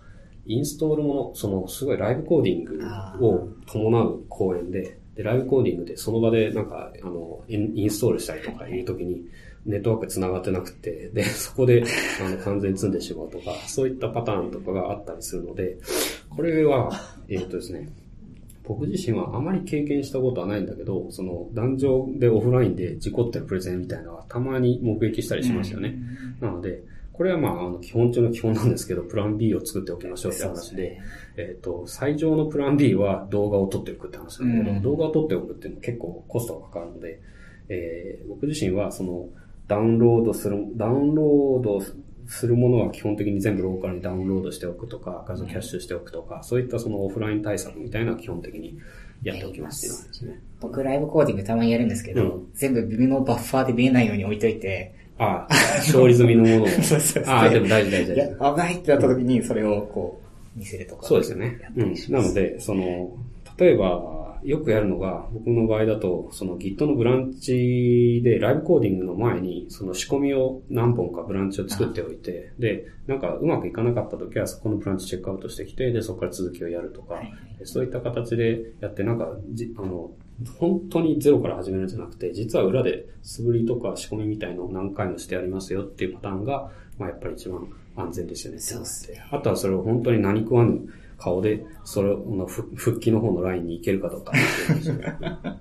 [0.47, 9.25] インストールもの、その、すごいライブコーディングを伴う講演で、で、ライブコーディングでその場でなんか、あの、インストールしたりとかいうときに、
[9.67, 11.85] ネットワーク繋がってなくて、で、 そこで、
[12.25, 15.77] あの、完全に積んでしまうとか、そういったパターンとかがあったりするので、
[16.31, 16.91] これは、
[17.29, 17.89] えーっとですね、
[18.65, 25.97] 僕自身はあまり経験したことはないんだけど、その、壇上でオフラインで事故ってるプレゼンみたいなのはたまに目撃したりしますよね。
[26.41, 31.01] なので、これはまあ、あの、基本中の基本なんですけど、プラン B を作っておきましょうって話で、
[31.37, 37.21] えっ、と、最上のプラン B は動画を撮っておくって話なんだけど、うん動画を撮っておくっていうのは結構コストがかかるので、
[37.69, 39.29] えー僕自身はその、
[39.69, 41.83] ダウンロードする、ダウンロード
[42.29, 48.79] するものは基本的に全部ローカルにダウンロードしておくとか、画像キャッシュしておくとか、そういったそのオフライン対策みたいなのは基本的に
[49.23, 50.41] やっておきますっていうですね。
[50.61, 56.69] 僕ライブコーディングたまにやるんですけど、うん全部ビのバッファーで見えないように置いといて、ああ、勝利済みのものを。
[56.83, 58.55] そうそうああ、でも大事大事大事。
[58.55, 60.21] 危ないってなった時にそれをこ
[60.57, 61.07] う、見せるとか。
[61.07, 61.59] そうですよね。
[61.77, 61.95] うん。
[62.11, 63.17] なので、その、
[63.59, 77.33] 例えば、よくやるのが、僕の場合だと、その Git のブランチでライブコーディングの前に、その仕込みを何本かブランチを作っておいて、で、なんかうまくいかなかった時はそこのブランチチェックアウトしてきて、で、そこから続きをやるとか、はい
[77.65, 80.11] そういった形でやって、なんか、じ、あの、
[80.59, 87.67] 本当にゼロから始めるんじゃなくて、実は裏で素振りとか仕込みみたいのを何回もしてやりますよっていうパターンが、まあやっぱり一番
[87.97, 88.59] 安全ですよね。
[88.61, 89.27] そうですね。
[89.31, 90.87] あとはそれを本当に何食わぬ
[91.19, 94.33] 顔で、それのふ復帰の方のラインに行けるかどうか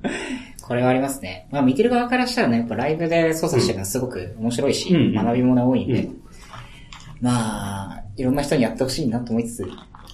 [0.61, 1.47] これはありますね。
[1.51, 6.21] まあ見てる側からしたらね、やっぱライブで操作してるのはすごく面白いし、うん学び物が多いんで、うん
[7.21, 9.65] まあ、いろんな人にやってほしいなと思いつつ、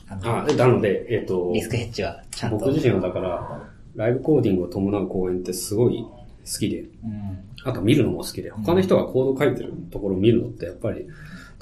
[0.08, 2.58] あのあ、なので、えっ、とリ、スクヘッジはちゃんと。
[2.58, 7.39] 僕自身はだから、ライブコーディングを伴う講演ってすごい好きで、うん。
[7.64, 11.08] あと見るのも好きで、他の人がコード書いてるところを見るのってやっぱり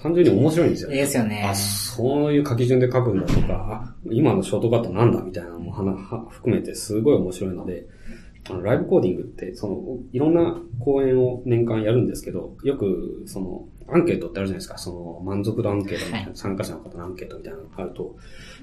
[0.02, 1.44] 単純に面白いんですよですよね。
[1.46, 7.86] あ、そういう書き順で書くんだとか、あ今のショートカットなんだみたいなのもはなは含めてすごい面白いので、
[8.50, 16.38] あの、ライブコーディングって、その、いろんな講演を年間やるんですけど、よく、その、アンケートってあるじゃないですか、その、満足度アンケートみたいな、はい。
[16.38, 18.16] 参加者の方のアンケートみたいなのがあると、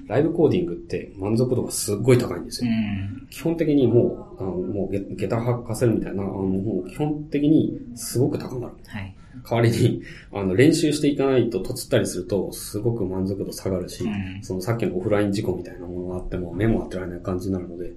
[0.07, 2.73] ライブコーディングって満足度がすっごい高いんですうよ。
[2.73, 3.27] ん。
[3.29, 8.73] 基本的にもう、あのもうゲ、ゲタ吐かせるみたいな、あのもう基本的にすごく高まる。
[8.87, 9.13] はい。
[9.49, 10.01] 代わりに、
[10.33, 17.93] あの、練習していかないと、とつったりすると、すごく満足度下がるし、うんそのさっきのオフライン事故みたいなものがあっても、メモ当てられない感じになるので、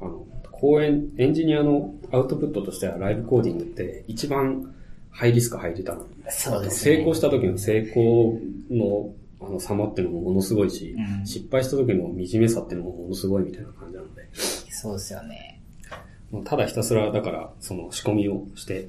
[0.00, 4.74] あの、講演、エンジニアのアウトプットとしては、ライブコーディングって、一番、
[5.10, 6.06] ハイリスクハイリターン。
[6.28, 6.96] そうですね。
[6.96, 8.38] 成功した時の成功
[8.70, 9.12] の
[9.46, 15.60] あの様っていうのもものすごいし、うん失敗した時の惨めさっていうのもものすごいみたいな感じなので、そうですよね。
[16.30, 18.88] もうただひたすらだからその仕込みをして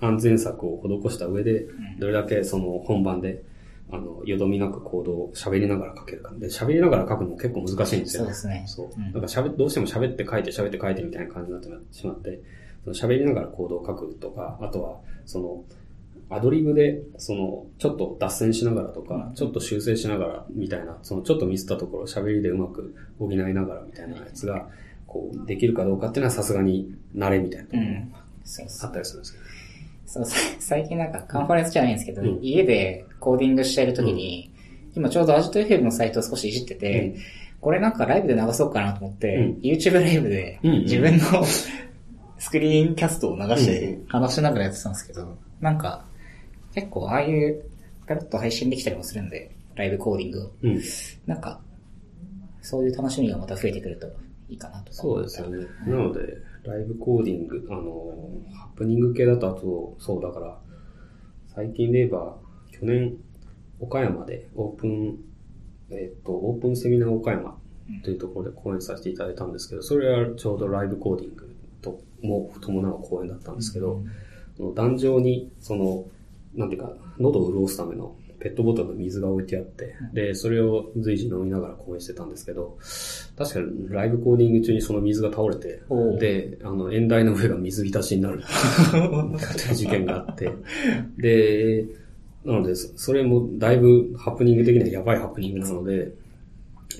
[0.00, 1.66] 安全策を施した上で、
[1.98, 3.44] どれだけその本番で
[3.90, 6.32] あの、よどみなく行動を喋りながら書けるか。
[6.34, 8.22] で、喋りながら書くのも結構難しいんですよ。
[8.22, 8.88] そうですねそう。
[8.96, 12.40] うんなんか喋っ、どうしても喋って書いて喋って書いてみたいな感じになってしまって、
[12.82, 15.64] その喋りながら行動を書くとか、あとは、その、
[16.28, 24.68] アドリブで、その、ちょっと脱線しながらとか、ちょっと修正しながらみたいな、その、ちょっとミスったところを喋りでうまく補いながらみたいなやつが、
[25.06, 27.82] こう、できるかどうかっていうのはさすがに慣れみたいなとこ
[28.82, 29.44] あったりするんですけど。
[30.06, 32.38] そう、さ最近なんかカンファレンスじゃないんですけど、うん。
[32.42, 34.50] 家でコーディングしてるときに、
[34.94, 37.20] 今ちょうどアジト FM のサイトを少しいじってて、うん。
[37.60, 39.60] これなんかライブで流そうかなと思って、うん。
[39.62, 40.82] YouTube ライブでうんうん。
[40.82, 41.44] 自分の
[42.38, 46.04] スクリーンキャストを流して話しながらやってたんですけど、なんか
[46.76, 47.64] 結構ああいう
[48.06, 50.50] ペロッと配信できたりもするんで、ライブコーディングを。
[50.62, 50.80] うん。
[51.26, 51.58] なんか、
[52.60, 54.06] そういう楽しみがまた増えてくると
[54.50, 55.66] いいかなとかそうですよね。
[55.86, 56.20] なので、
[56.64, 60.60] ライブコーディング、あの、ハプニング系だと、あと、そうだから、
[61.48, 62.36] 最近で言えば、
[62.70, 63.16] 去年、
[63.80, 65.16] 岡山でオープン、
[65.90, 67.56] えっと、オープンセミナー岡山
[68.04, 74.02] というところで講演させていただいたんですけど、それはちょうどライブコーディングとも伴う講演だったんですけど、
[74.74, 76.04] 壇上に、その、
[76.56, 82.78] なんていうか、喉を潤すためのペットボトルの水が置いてあって、で、それを随時飲みながら講演してたんですけど、
[83.36, 85.82] 確かにライブコーディング中にその水が倒れて
[86.18, 88.42] で、あの、演台の上が水浸しになる。
[88.42, 90.50] っていう事件があって、
[91.18, 91.86] で、
[92.44, 96.12] なので、そそれもだいぶハプニング的にはやばいハプニングなので、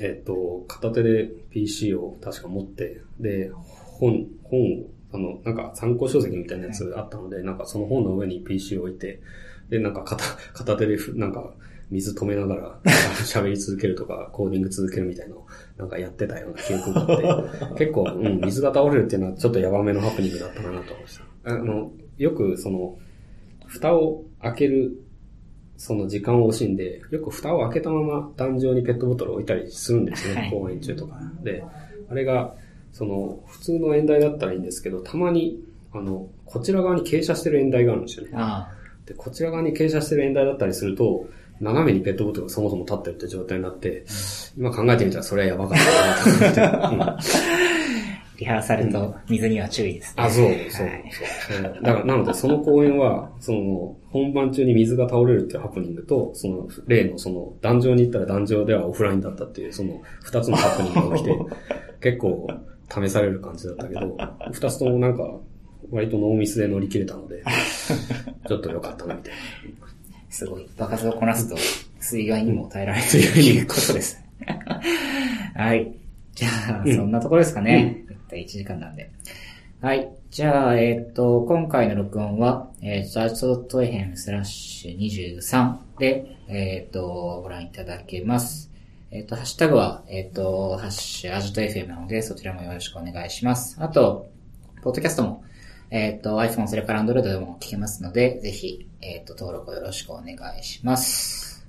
[0.01, 9.21] えっと、片手で PC を確か持って、で、本、本を、あの、なんか参考書籍みたいなやつがあったので、なんかその本の上に PC を置いて、
[9.69, 11.53] で、なんか片、 片手でふ、なんか
[11.91, 12.81] 水止めながら
[13.25, 15.37] 喋り続けるとか、コーディング続けるみたいな
[15.79, 21.25] なんかやってたような記憶があって、 結構、うん、水が倒れるっていうのはちょっとヤバめのハプニングだったかなと思いました。
[21.45, 22.99] あの、よくその、
[23.67, 24.97] 蓋を開ける
[25.77, 31.21] その時間を惜しんで、よく蓋を開けたまま壇上にペットボトルを置いたりするんですね、はい公演中とか。
[31.43, 31.62] で、
[32.09, 32.55] あれが、
[32.93, 35.62] その、普通の演台だったらいいんですけど、たまに、
[35.93, 38.33] あの、こちら側に傾斜してる演台があるんですよね。
[38.35, 38.71] あ
[39.07, 41.27] で、こちら側に傾斜してる演台だったりすると、
[41.61, 44.05] 斜めにペットボトルがそもそも立ってるって状態になって、
[44.57, 45.79] 今考えてみたらそれはやばかっ
[46.55, 47.23] たなと思って。
[48.39, 50.23] リハーサルと水には注意ですね。
[50.23, 51.05] あ、そう、そう、はい
[51.49, 51.63] そう。
[51.83, 61.39] だから、なので、その公演は、その、本番中に水が倒れるっていうハプニングと、その、例の、その、壇上に行ったら壇上ではオフラインだったっていう、その、二つのハプニングが起きて、
[62.13, 62.47] 結構、
[62.89, 64.17] 試される感じだったけど、
[64.53, 65.41] 二つともなんか、
[65.91, 67.43] 割とノーミスで乗り切れたので、
[68.49, 69.39] ちょっと良かったな、みたいな。
[70.30, 70.68] すごい。
[70.76, 71.57] 爆発をこなすと、
[72.01, 74.22] 水害にも耐えられるということです。
[75.55, 75.93] はい。
[76.34, 78.05] じゃあ、うんそんなところですかね。
[78.09, 79.11] だいたい1時間なんで。
[79.80, 80.09] はい。
[80.30, 88.70] じゃあ、えっ、と、今回の録音は、えー、ジャージドットエヘンスラッシュ23で、えっ、と、ご覧いただけます。
[89.11, 93.76] えっ、と、ハッシュタグは、えっ、と、ハッシュ、アジト FM なので、そちらもよろしくお願いします。
[93.80, 94.30] あと、
[94.82, 95.43] ポッドキャストも、
[95.91, 101.66] えっ、と、iPhone、それから Android でも聞けますので、ぜひ、えっ、と、登録をよろしくお願いします。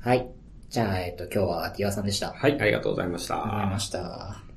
[0.00, 0.28] はい。
[0.70, 2.34] じゃあ、えっ、と、今日はティワさんでした。
[2.40, 3.34] ありがとはい、ありがとうございました。
[3.36, 4.47] うございました。